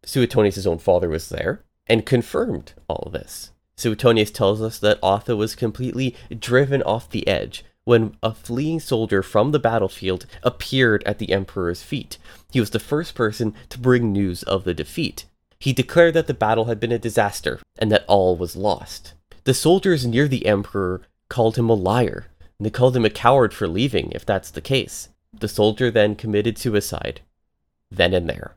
Suetonius' 0.05 0.65
own 0.65 0.79
father 0.79 1.09
was 1.09 1.29
there 1.29 1.63
and 1.89 2.07
confirmed 2.07 2.73
all 2.89 3.11
this. 3.13 3.51
Suetonius 3.77 4.31
tells 4.31 4.63
us 4.63 4.79
that 4.79 5.01
Otho 5.03 5.35
was 5.35 5.57
completely 5.57 6.15
driven 6.39 6.83
off 6.83 7.11
the 7.11 7.27
edge 7.27 7.65
when 7.85 8.17
a 8.23 8.33
fleeing 8.33 8.79
soldier 8.79 9.25
from 9.25 9.51
the 9.51 9.59
battlefield 9.59 10.25
appeared 10.45 11.03
at 11.05 11.19
the 11.19 11.33
emperor's 11.33 11.83
feet. 11.83 12.17
He 12.53 12.61
was 12.61 12.71
the 12.71 12.79
first 12.79 13.17
person 13.17 13.55
to 13.71 13.79
bring 13.81 14.13
news 14.13 14.45
of 14.45 14.63
the 14.63 14.75
defeat. 14.75 15.25
He 15.59 15.73
declared 15.73 16.15
that 16.15 16.29
the 16.29 16.35
battle 16.35 16.67
had 16.67 16.79
been 16.79 16.93
a 16.93 16.99
disaster 16.99 17.61
and 17.77 17.91
that 17.91 18.05
all 18.07 18.37
was 18.37 18.55
lost. 18.55 19.15
The 19.45 19.55
soldiers 19.55 20.07
near 20.07 20.29
the 20.29 20.47
emperor 20.47 21.03
called 21.29 21.57
him 21.57 21.69
a 21.69 21.75
liar, 21.75 22.27
and 22.59 22.67
they 22.67 22.71
called 22.71 22.97
him 22.97 23.05
a 23.05 23.11
coward 23.11 23.53
for 23.53 23.67
leaving, 23.67 24.13
if 24.13 24.25
that's 24.25 24.51
the 24.51 24.61
case. 24.61 25.09
The 25.33 25.49
soldier 25.49 25.91
then 25.91 26.15
committed 26.15 26.59
suicide 26.59 27.23
then 27.97 28.15
and 28.15 28.29
there. 28.29 28.57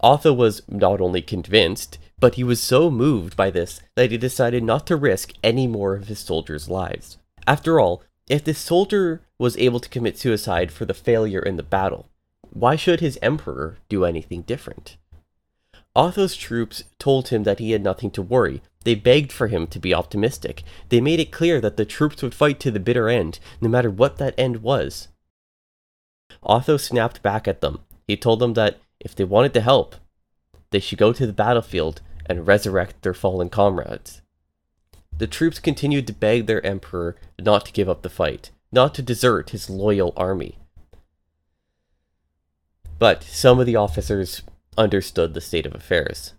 Otho 0.00 0.32
was 0.32 0.62
not 0.68 1.00
only 1.00 1.22
convinced, 1.22 1.98
but 2.18 2.34
he 2.34 2.44
was 2.44 2.62
so 2.62 2.90
moved 2.90 3.36
by 3.36 3.50
this 3.50 3.80
that 3.94 4.10
he 4.10 4.18
decided 4.18 4.62
not 4.62 4.86
to 4.86 4.96
risk 4.96 5.32
any 5.42 5.66
more 5.66 5.94
of 5.94 6.08
his 6.08 6.18
soldiers' 6.18 6.68
lives. 6.68 7.18
After 7.46 7.80
all, 7.80 8.02
if 8.28 8.44
this 8.44 8.58
soldier 8.58 9.22
was 9.38 9.56
able 9.56 9.80
to 9.80 9.88
commit 9.88 10.18
suicide 10.18 10.72
for 10.72 10.84
the 10.84 10.94
failure 10.94 11.40
in 11.40 11.56
the 11.56 11.62
battle, 11.62 12.08
why 12.50 12.76
should 12.76 13.00
his 13.00 13.18
emperor 13.20 13.78
do 13.88 14.04
anything 14.04 14.42
different? 14.42 14.96
Otho's 15.96 16.36
troops 16.36 16.84
told 16.98 17.28
him 17.28 17.44
that 17.44 17.58
he 17.58 17.72
had 17.72 17.82
nothing 17.82 18.10
to 18.12 18.22
worry. 18.22 18.62
They 18.84 18.94
begged 18.94 19.32
for 19.32 19.46
him 19.46 19.66
to 19.68 19.78
be 19.78 19.94
optimistic. 19.94 20.62
They 20.88 21.00
made 21.00 21.20
it 21.20 21.32
clear 21.32 21.60
that 21.60 21.76
the 21.76 21.84
troops 21.84 22.22
would 22.22 22.34
fight 22.34 22.58
to 22.60 22.70
the 22.70 22.80
bitter 22.80 23.08
end, 23.08 23.38
no 23.60 23.68
matter 23.68 23.90
what 23.90 24.18
that 24.18 24.34
end 24.36 24.62
was. 24.62 25.08
Otho 26.42 26.76
snapped 26.76 27.22
back 27.22 27.46
at 27.46 27.60
them. 27.60 27.80
He 28.06 28.16
told 28.16 28.40
them 28.40 28.54
that 28.54 28.78
if 29.00 29.14
they 29.14 29.24
wanted 29.24 29.54
to 29.54 29.60
help, 29.60 29.96
they 30.70 30.80
should 30.80 30.98
go 30.98 31.12
to 31.12 31.26
the 31.26 31.32
battlefield 31.32 32.00
and 32.26 32.46
resurrect 32.46 33.02
their 33.02 33.14
fallen 33.14 33.48
comrades. 33.48 34.22
The 35.16 35.26
troops 35.26 35.60
continued 35.60 36.06
to 36.08 36.12
beg 36.12 36.46
their 36.46 36.64
emperor 36.66 37.16
not 37.38 37.66
to 37.66 37.72
give 37.72 37.88
up 37.88 38.02
the 38.02 38.08
fight, 38.08 38.50
not 38.72 38.94
to 38.94 39.02
desert 39.02 39.50
his 39.50 39.70
loyal 39.70 40.12
army. 40.16 40.58
But 42.98 43.22
some 43.22 43.60
of 43.60 43.66
the 43.66 43.76
officers 43.76 44.42
understood 44.76 45.34
the 45.34 45.40
state 45.40 45.66
of 45.66 45.74
affairs. 45.74 46.34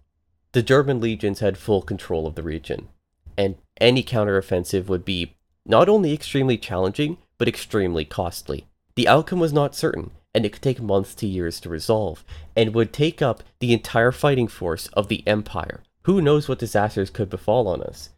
The 0.51 0.63
German 0.63 0.99
legions 0.99 1.39
had 1.39 1.57
full 1.57 1.81
control 1.81 2.27
of 2.27 2.35
the 2.35 2.43
region, 2.43 2.89
and 3.37 3.55
any 3.79 4.03
counteroffensive 4.03 4.87
would 4.87 5.05
be 5.05 5.35
not 5.65 5.89
only 5.89 6.13
extremely 6.13 6.57
challenging, 6.57 7.17
but 7.37 7.47
extremely 7.47 8.05
costly. 8.05 8.67
The 8.95 9.07
outcome 9.07 9.39
was 9.39 9.53
not 9.53 9.75
certain, 9.75 10.11
and 10.33 10.45
it 10.45 10.53
could 10.53 10.61
take 10.61 10.81
months 10.81 11.13
to 11.15 11.27
years 11.27 11.59
to 11.61 11.69
resolve, 11.69 12.23
and 12.55 12.73
would 12.73 12.93
take 12.93 13.21
up 13.21 13.43
the 13.59 13.73
entire 13.73 14.11
fighting 14.11 14.47
force 14.47 14.87
of 14.93 15.07
the 15.07 15.25
Empire. 15.27 15.83
Who 16.03 16.21
knows 16.21 16.47
what 16.47 16.59
disasters 16.59 17.09
could 17.09 17.29
befall 17.29 17.67
on 17.67 17.81
us? 17.81 18.11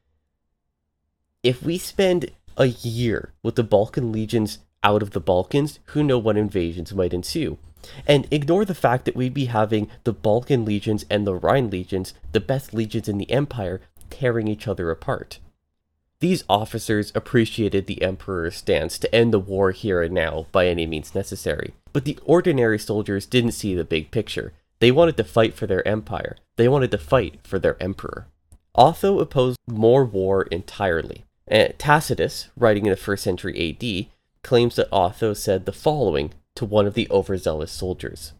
If 1.42 1.64
we 1.64 1.78
spend 1.78 2.32
a 2.58 2.66
year 2.66 3.34
with 3.42 3.56
the 3.56 3.64
Balkan 3.64 4.12
legions 4.12 4.60
out 4.84 5.02
of 5.02 5.12
the 5.12 5.20
Balkans, 5.20 5.80
who 5.86 6.04
know 6.04 6.18
what 6.18 6.38
invasions 6.38 6.94
might 6.94 7.14
ensue? 7.14 7.58
And 8.06 8.28
ignore 8.32 8.66
the 8.66 8.76
fact 8.76 9.06
that 9.06 9.16
we'd 9.16 9.34
be 9.34 9.46
having 9.46 9.90
the 10.04 10.14
Balkan 10.14 10.66
legions 10.66 11.06
and 11.10 11.26
the 11.26 11.36
Rhine 11.36 11.70
legions, 11.70 12.14
the 12.32 12.40
best 12.40 12.74
legions 12.74 13.08
in 13.08 13.18
the 13.18 13.32
Empire, 13.32 13.82
tearing 14.10 14.48
each 14.48 14.68
other 14.68 14.92
apart. 14.92 15.40
These 16.20 16.44
officers 16.50 17.12
appreciated 17.14 17.86
the 17.86 18.02
Emperor's 18.02 18.56
stance 18.58 18.98
to 19.00 19.14
end 19.14 19.32
the 19.32 19.40
war 19.40 19.72
here 19.72 20.02
and 20.02 20.16
now 20.16 20.48
by 20.52 20.68
any 20.68 20.88
means 20.88 21.14
necessary, 21.14 21.76
but 21.94 22.06
the 22.06 22.18
ordinary 22.26 22.80
soldiers 22.80 23.28
didn't 23.28 23.52
see 23.52 23.76
the 23.76 23.84
big 23.84 24.10
picture. 24.10 24.54
They 24.80 24.92
wanted 24.92 25.18
to 25.18 25.24
fight 25.24 25.54
for 25.54 25.68
their 25.68 25.88
empire. 25.88 26.38
They 26.56 26.68
wanted 26.68 26.90
to 26.92 26.98
fight 26.98 27.40
for 27.44 27.60
their 27.60 27.82
emperor. 27.82 28.26
Otho 28.74 29.20
opposed 29.20 29.58
more 29.68 30.06
war 30.06 30.44
entirely. 30.44 31.26
And 31.48 31.78
Tacitus, 31.78 32.50
writing 32.58 32.86
in 32.86 32.92
the 32.92 32.98
1st 32.98 33.20
century 33.20 33.78
AD, 33.80 34.08
claims 34.44 34.76
that 34.76 34.90
Otho 34.92 35.34
said 35.34 35.66
the 35.66 35.72
following 35.72 36.34
to 36.56 36.66
one 36.66 36.88
of 36.88 36.96
the 36.96 37.08
overzealous 37.12 37.72
soldiers 37.72 38.34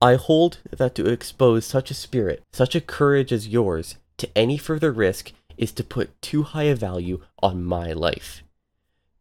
I 0.00 0.14
hold 0.14 0.58
that 0.70 0.94
to 0.94 1.06
expose 1.06 1.64
such 1.64 1.90
a 1.90 1.94
spirit, 1.94 2.44
such 2.52 2.76
a 2.76 2.80
courage 2.80 3.32
as 3.32 3.48
yours, 3.48 3.96
to 4.18 4.28
any 4.36 4.56
further 4.56 4.92
risk 4.92 5.32
is 5.58 5.72
to 5.72 5.84
put 5.84 6.20
too 6.22 6.44
high 6.44 6.64
a 6.64 6.74
value 6.74 7.20
on 7.42 7.64
my 7.64 7.92
life. 7.92 8.42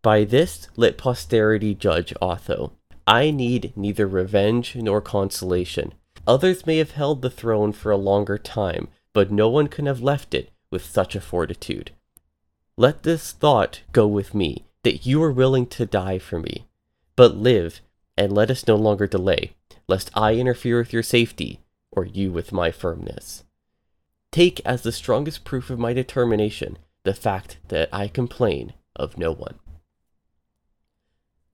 By 0.01 0.23
this 0.23 0.69
let 0.77 0.97
posterity 0.97 1.75
judge 1.75 2.13
Otho. 2.21 2.71
I 3.05 3.31
need 3.31 3.73
neither 3.75 4.07
revenge 4.07 4.75
nor 4.75 5.01
consolation. 5.01 5.93
Others 6.25 6.65
may 6.65 6.77
have 6.77 6.91
held 6.91 7.21
the 7.21 7.29
throne 7.29 7.71
for 7.73 7.91
a 7.91 7.97
longer 7.97 8.37
time, 8.37 8.89
but 9.13 9.31
no 9.31 9.49
one 9.49 9.67
can 9.67 9.85
have 9.85 10.01
left 10.01 10.33
it 10.33 10.51
with 10.69 10.85
such 10.85 11.15
a 11.15 11.21
fortitude. 11.21 11.91
Let 12.77 13.03
this 13.03 13.31
thought 13.31 13.81
go 13.91 14.05
with 14.07 14.35
me, 14.35 14.65
that 14.83 15.05
you 15.05 15.23
are 15.23 15.31
willing 15.31 15.65
to 15.67 15.85
die 15.85 16.19
for 16.19 16.37
me. 16.37 16.67
But 17.15 17.35
live, 17.35 17.81
and 18.17 18.31
let 18.31 18.51
us 18.51 18.67
no 18.67 18.75
longer 18.75 19.07
delay, 19.07 19.55
lest 19.87 20.11
I 20.13 20.35
interfere 20.35 20.77
with 20.77 20.93
your 20.93 21.03
safety, 21.03 21.61
or 21.91 22.05
you 22.05 22.31
with 22.31 22.51
my 22.51 22.71
firmness. 22.71 23.43
Take 24.31 24.61
as 24.65 24.81
the 24.81 24.91
strongest 24.91 25.43
proof 25.43 25.69
of 25.69 25.79
my 25.79 25.93
determination 25.93 26.77
the 27.03 27.13
fact 27.13 27.57
that 27.69 27.89
I 27.91 28.07
complain 28.07 28.73
of 28.95 29.17
no 29.17 29.31
one. 29.31 29.59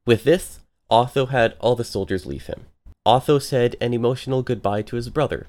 With 0.05 0.23
this, 0.23 0.59
Otho 0.89 1.27
had 1.27 1.55
all 1.59 1.75
the 1.75 1.83
soldiers 1.83 2.25
leave 2.25 2.47
him. 2.47 2.65
Otho 3.05 3.39
said 3.39 3.75
an 3.79 3.93
emotional 3.93 4.41
goodbye 4.41 4.81
to 4.83 4.95
his 4.95 5.09
brother, 5.09 5.47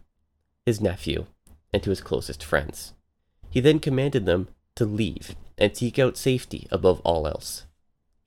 his 0.67 0.81
nephew, 0.81 1.27
and 1.73 1.83
to 1.83 1.91
his 1.91 2.01
closest 2.01 2.43
friends. 2.45 2.93
He 3.51 3.61
then 3.61 3.79
commanded 3.81 4.27
them 4.27 4.49
to 4.77 4.85
leave 4.85 5.37
and 5.57 5.77
seek 5.77 5.99
out 5.99 6.17
safety 6.17 6.67
above 6.71 7.01
all 7.01 7.27
else. 7.27 7.65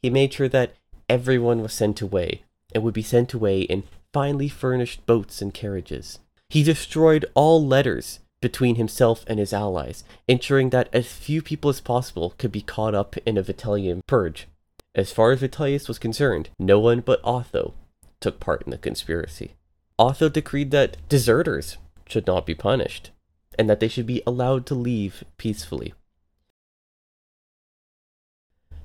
He 0.02 0.10
made 0.10 0.34
sure 0.34 0.50
that 0.50 0.76
everyone 1.10 1.62
was 1.62 1.74
sent 1.74 2.02
away 2.02 2.44
and 2.74 2.84
would 2.84 2.94
be 2.94 3.02
sent 3.02 3.34
away 3.34 3.62
in 3.62 3.84
finely 4.14 4.48
furnished 4.48 5.06
boats 5.06 5.42
and 5.42 5.54
carriages. 5.54 6.20
He 6.50 6.64
destroyed 6.64 7.26
all 7.34 7.66
letters 7.66 8.20
between 8.42 8.76
himself 8.76 9.24
and 9.28 9.40
his 9.40 9.54
allies, 9.54 10.04
ensuring 10.28 10.70
that 10.70 10.90
as 10.94 11.12
few 11.12 11.42
people 11.42 11.70
as 11.70 11.82
possible 11.82 12.34
could 12.38 12.52
be 12.52 12.62
caught 12.62 12.94
up 12.94 13.18
in 13.26 13.38
a 13.38 13.44
Vitellian 13.44 14.02
purge. 14.08 14.48
As 14.94 15.12
far 15.12 15.32
as 15.32 15.40
Vitellius 15.40 15.88
was 15.88 16.00
concerned, 16.00 16.50
no 16.60 16.80
one 16.80 17.02
but 17.02 17.22
Otho 17.24 17.74
took 18.20 18.40
part 18.40 18.64
in 18.64 18.72
the 18.72 18.78
conspiracy. 18.78 19.54
Otho 20.00 20.30
decreed 20.30 20.72
that 20.72 20.98
deserters 21.10 21.78
should 22.08 22.28
not 22.28 22.46
be 22.46 22.56
punished, 22.56 23.12
and 23.58 23.70
that 23.70 23.80
they 23.80 23.88
should 23.88 24.06
be 24.06 24.22
allowed 24.26 24.66
to 24.68 24.76
leave 24.76 25.24
peacefully. 25.38 25.94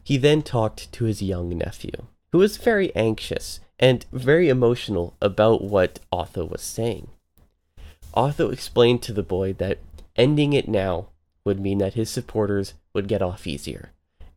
He 0.03 0.17
then 0.17 0.43
talked 0.43 0.91
to 0.93 1.05
his 1.05 1.23
young 1.23 1.51
nephew, 1.51 1.93
who 2.33 2.39
was 2.39 2.57
very 2.57 2.95
anxious 2.97 3.61
and 3.79 4.05
very 4.13 4.49
emotional 4.49 5.15
about 5.21 5.63
what 5.63 6.01
Otho 6.11 6.45
was 6.45 6.63
saying. 6.63 7.09
Otho 8.15 8.51
explained 8.51 9.03
to 9.03 9.13
the 9.13 9.23
boy 9.23 9.53
that 9.55 9.79
ending 10.17 10.53
it 10.53 10.69
now 10.69 11.09
would 11.45 11.61
mean 11.61 11.79
that 11.79 11.95
his 11.95 12.11
supporters 12.11 12.75
would 12.93 13.09
get 13.09 13.23
off 13.23 13.47
easier, 13.47 13.93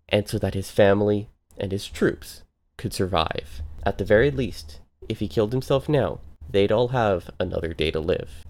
and 0.09 0.27
so 0.27 0.37
that 0.39 0.53
his 0.53 0.71
family 0.71 1.29
and 1.57 1.71
his 1.71 1.87
troops 1.87 2.43
could 2.77 2.93
survive. 2.93 3.61
At 3.85 3.97
the 3.97 4.05
very 4.05 4.31
least, 4.31 4.79
if 5.07 5.19
he 5.19 5.27
killed 5.27 5.51
himself 5.51 5.87
now, 5.87 6.19
they'd 6.49 6.71
all 6.71 6.89
have 6.89 7.29
another 7.39 7.73
day 7.73 7.91
to 7.91 7.99
live. 7.99 8.45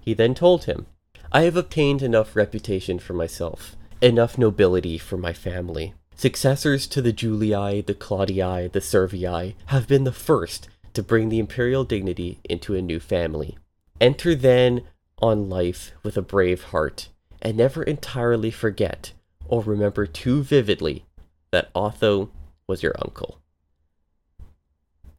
He 0.00 0.14
then 0.14 0.34
told 0.34 0.64
him, 0.64 0.86
I 1.30 1.42
have 1.42 1.56
obtained 1.56 2.02
enough 2.02 2.36
reputation 2.36 2.98
for 2.98 3.14
myself, 3.14 3.76
enough 4.00 4.36
nobility 4.36 4.98
for 4.98 5.16
my 5.16 5.32
family. 5.32 5.94
Successors 6.14 6.86
to 6.88 7.00
the 7.00 7.12
Julii, 7.12 7.80
the 7.86 7.94
Claudii, 7.94 8.70
the 8.70 8.80
Servii 8.80 9.54
have 9.66 9.88
been 9.88 10.04
the 10.04 10.12
first 10.12 10.68
to 10.94 11.02
bring 11.02 11.28
the 11.28 11.38
imperial 11.38 11.84
dignity 11.84 12.38
into 12.44 12.74
a 12.74 12.82
new 12.82 13.00
family. 13.00 13.56
Enter 14.00 14.34
then 14.34 14.84
on 15.18 15.48
life 15.48 15.92
with 16.02 16.16
a 16.16 16.22
brave 16.22 16.64
heart, 16.64 17.08
and 17.40 17.56
never 17.56 17.82
entirely 17.82 18.50
forget 18.50 19.12
or 19.46 19.62
remember 19.62 20.06
too 20.06 20.42
vividly 20.42 21.04
that 21.50 21.70
Otho 21.74 22.30
was 22.66 22.82
your 22.82 22.94
uncle. 23.00 23.38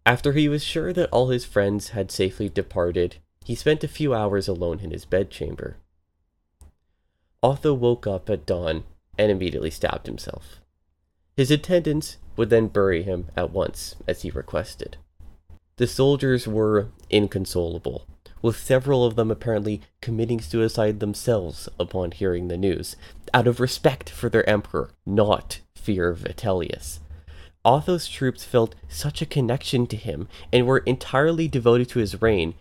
After 0.06 0.34
he 0.34 0.50
was 0.50 0.64
sure 0.64 0.92
that 0.94 1.10
all 1.12 1.30
his 1.30 1.46
friends 1.46 1.90
had 1.90 2.12
safely 2.12 2.50
departed, 2.50 3.18
he 3.46 3.56
spent 3.56 3.84
a 3.84 3.88
few 3.88 4.14
hours 4.14 4.48
alone 4.48 4.80
in 4.80 4.92
his 4.92 5.06
bedchamber. 5.06 5.78
Otho 7.42 7.74
woke 7.74 8.08
up 8.08 8.30
at 8.30 8.46
dawn 8.46 8.84
and 9.18 9.32
immediately 9.32 9.70
stabbed 9.70 10.08
himself. 10.08 10.62
His 11.38 11.52
attendants 11.52 12.18
would 12.36 12.50
then 12.50 12.68
bury 12.68 13.04
him 13.04 13.28
at 13.36 13.52
once, 13.52 13.96
as 14.08 14.24
he 14.24 14.32
requested. 14.32 14.98
The 15.78 15.88
soldiers 15.88 16.48
were 16.48 16.90
inconsolable, 17.10 18.06
with 18.44 18.58
several 18.58 19.06
of 19.06 19.16
them 19.16 19.32
apparently 19.32 19.82
committing 20.02 20.40
suicide 20.40 21.00
themselves 21.00 21.68
upon 21.80 22.12
hearing 22.12 22.48
the 22.48 22.58
news, 22.58 22.96
out 23.34 23.48
of 23.48 23.60
respect 23.60 24.08
for 24.08 24.30
their 24.30 24.48
emperor, 24.48 24.92
not 25.04 25.62
fear 25.74 26.10
of 26.10 26.20
Vitellius. 26.20 27.00
Otho's 27.66 28.08
troops 28.08 28.44
felt 28.44 28.76
such 28.88 29.24
a 29.24 29.26
connection 29.26 29.88
to 29.88 29.98
him 29.98 30.28
and 30.52 30.68
were 30.68 30.80
entirely 30.80 31.48
devoted 31.48 31.90
to 31.90 32.00
his 32.00 32.22
reign, 32.22 32.54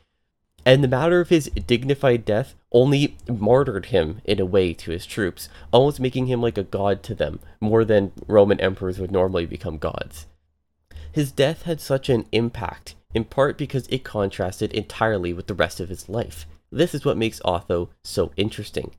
and 0.65 0.83
the 0.83 0.89
matter 0.89 1.21
of 1.21 1.29
his 1.29 1.51
dignified 1.67 2.25
death 2.25 2.55
only 2.71 3.19
martyred 3.29 3.87
him 3.87 4.23
in 4.25 4.41
a 4.41 4.47
way 4.47 4.73
to 4.73 4.91
his 4.91 5.05
troops, 5.05 5.51
almost 5.71 6.01
making 6.01 6.29
him 6.29 6.41
like 6.41 6.57
a 6.57 6.63
god 6.63 7.03
to 7.03 7.15
them, 7.15 7.41
more 7.61 7.85
than 7.85 8.13
Roman 8.27 8.59
emperors 8.61 8.99
would 8.99 9.13
normally 9.13 9.45
become 9.45 9.77
gods. 9.77 10.29
His 11.13 11.31
death 11.31 11.65
had 11.65 11.79
such 11.79 12.09
an 12.09 12.25
impact, 12.33 12.95
in 13.15 13.25
part 13.25 13.59
because 13.59 13.87
it 13.89 14.05
contrasted 14.05 14.73
entirely 14.73 15.33
with 15.33 15.47
the 15.47 15.55
rest 15.55 15.81
of 15.81 15.89
his 15.89 16.09
life. 16.09 16.47
This 16.71 16.95
is 16.95 17.05
what 17.05 17.17
makes 17.17 17.41
Otho 17.45 17.91
so 18.03 18.33
interesting 18.37 18.93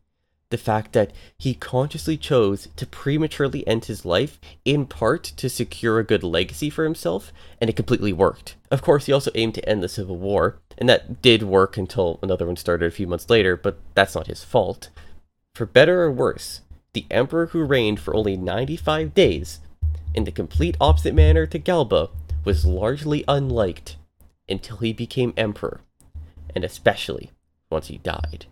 the 0.53 0.57
fact 0.59 0.93
that 0.93 1.11
he 1.39 1.55
consciously 1.55 2.15
chose 2.15 2.67
to 2.75 2.85
prematurely 2.85 3.67
end 3.67 3.85
his 3.85 4.05
life 4.05 4.39
in 4.63 4.85
part 4.85 5.23
to 5.23 5.49
secure 5.49 5.97
a 5.97 6.03
good 6.03 6.23
legacy 6.23 6.69
for 6.69 6.83
himself, 6.83 7.33
and 7.59 7.71
it 7.71 7.75
completely 7.75 8.13
worked. 8.13 8.55
Of 8.69 8.83
course, 8.83 9.07
he 9.07 9.11
also 9.11 9.31
aimed 9.33 9.55
to 9.55 9.67
end 9.67 9.81
the 9.81 9.89
Civil 9.89 10.17
War, 10.17 10.59
and 10.77 10.87
that 10.87 11.23
did 11.23 11.41
work 11.41 11.75
until 11.75 12.19
another 12.21 12.45
one 12.45 12.55
started 12.55 12.85
a 12.85 12.91
few 12.91 13.07
months 13.07 13.31
later, 13.31 13.57
but 13.57 13.79
that's 13.95 14.13
not 14.13 14.27
his 14.27 14.43
fault. 14.43 14.89
For 15.55 15.65
better 15.65 16.03
or 16.03 16.11
worse, 16.11 16.61
the 16.93 17.07
emperor 17.09 17.47
who 17.47 17.63
reigned 17.63 17.99
for 17.99 18.15
only 18.15 18.37
95 18.37 19.15
days, 19.15 19.59
in 20.13 20.25
the 20.25 20.31
complete 20.31 20.77
opposite 20.79 21.15
manner 21.15 21.47
to 21.47 21.57
Galba, 21.57 22.11
was 22.45 22.63
largely 22.63 23.23
unliked 23.27 23.95
until 24.47 24.77
he 24.77 24.93
became 24.93 25.33
emperor, 25.37 25.81
and 26.55 26.63
especially 26.63 27.31
once 27.69 27.87
he 27.87 27.97
died. 27.97 28.45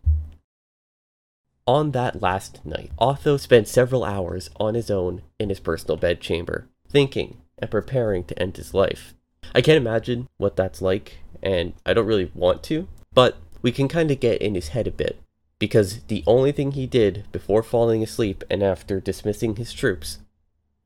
On 1.68 1.92
that 1.92 2.22
last 2.22 2.66
night, 2.66 2.92
Otho 2.98 3.38
spent 3.38 3.68
several 3.68 4.04
hours 4.04 4.50
on 4.60 4.74
his 4.74 4.90
own 4.90 5.22
in 5.40 5.50
his 5.50 5.60
personal 5.60 5.98
bedchamber, 5.98 6.68
thinking 6.90 7.38
and 7.60 7.70
preparing 7.70 8.24
to 8.26 8.42
end 8.42 8.58
his 8.58 8.74
life. 8.74 9.14
I 9.54 9.62
can't 9.62 9.78
imagine 9.78 10.28
what 10.38 10.56
that's 10.56 10.82
like, 10.82 11.20
and 11.44 11.74
I 11.86 11.94
don't 11.94 12.08
really 12.08 12.32
want 12.34 12.64
to, 12.64 12.88
but 13.14 13.38
we 13.62 13.72
can 13.72 13.88
kind 13.88 14.10
of 14.10 14.20
get 14.20 14.42
in 14.42 14.56
his 14.56 14.70
head 14.70 14.88
a 14.88 14.92
bit, 14.92 15.22
because 15.60 16.02
the 16.04 16.24
only 16.26 16.52
thing 16.52 16.72
he 16.72 16.88
did 16.88 17.26
before 17.32 17.62
falling 17.62 18.02
asleep 18.02 18.44
and 18.50 18.64
after 18.64 19.00
dismissing 19.00 19.56
his 19.58 19.72
troops 19.72 20.20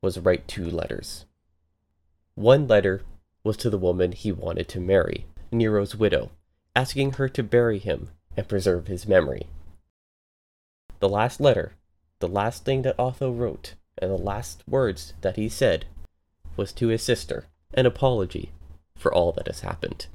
was 0.02 0.18
write 0.18 0.46
two 0.46 0.68
letters. 0.68 1.24
One 2.34 2.68
letter 2.68 3.02
was 3.46 3.56
to 3.56 3.70
the 3.70 3.78
woman 3.78 4.12
he 4.12 4.30
wanted 4.30 4.68
to 4.68 4.80
marry, 4.80 5.24
Nero's 5.50 5.96
widow, 5.96 6.30
asking 6.74 7.12
her 7.12 7.28
to 7.30 7.42
bury 7.42 7.78
him 7.78 8.10
and 8.36 8.46
preserve 8.46 8.88
his 8.88 9.06
memory 9.08 9.46
the 10.98 11.08
last 11.08 11.40
letter, 11.40 11.72
the 12.20 12.28
last 12.28 12.64
thing 12.64 12.82
that 12.82 12.98
Otho 12.98 13.30
wrote, 13.30 13.74
and 13.98 14.10
the 14.10 14.16
last 14.16 14.62
words 14.66 15.12
that 15.20 15.36
he 15.36 15.48
said 15.48 15.84
was 16.56 16.72
to 16.72 16.88
his 16.88 17.02
sister, 17.02 17.46
an 17.74 17.86
apology 17.86 18.50
for 18.96 19.12
all 19.12 19.32
that 19.32 19.46
has 19.46 19.60
happened. 19.60 20.06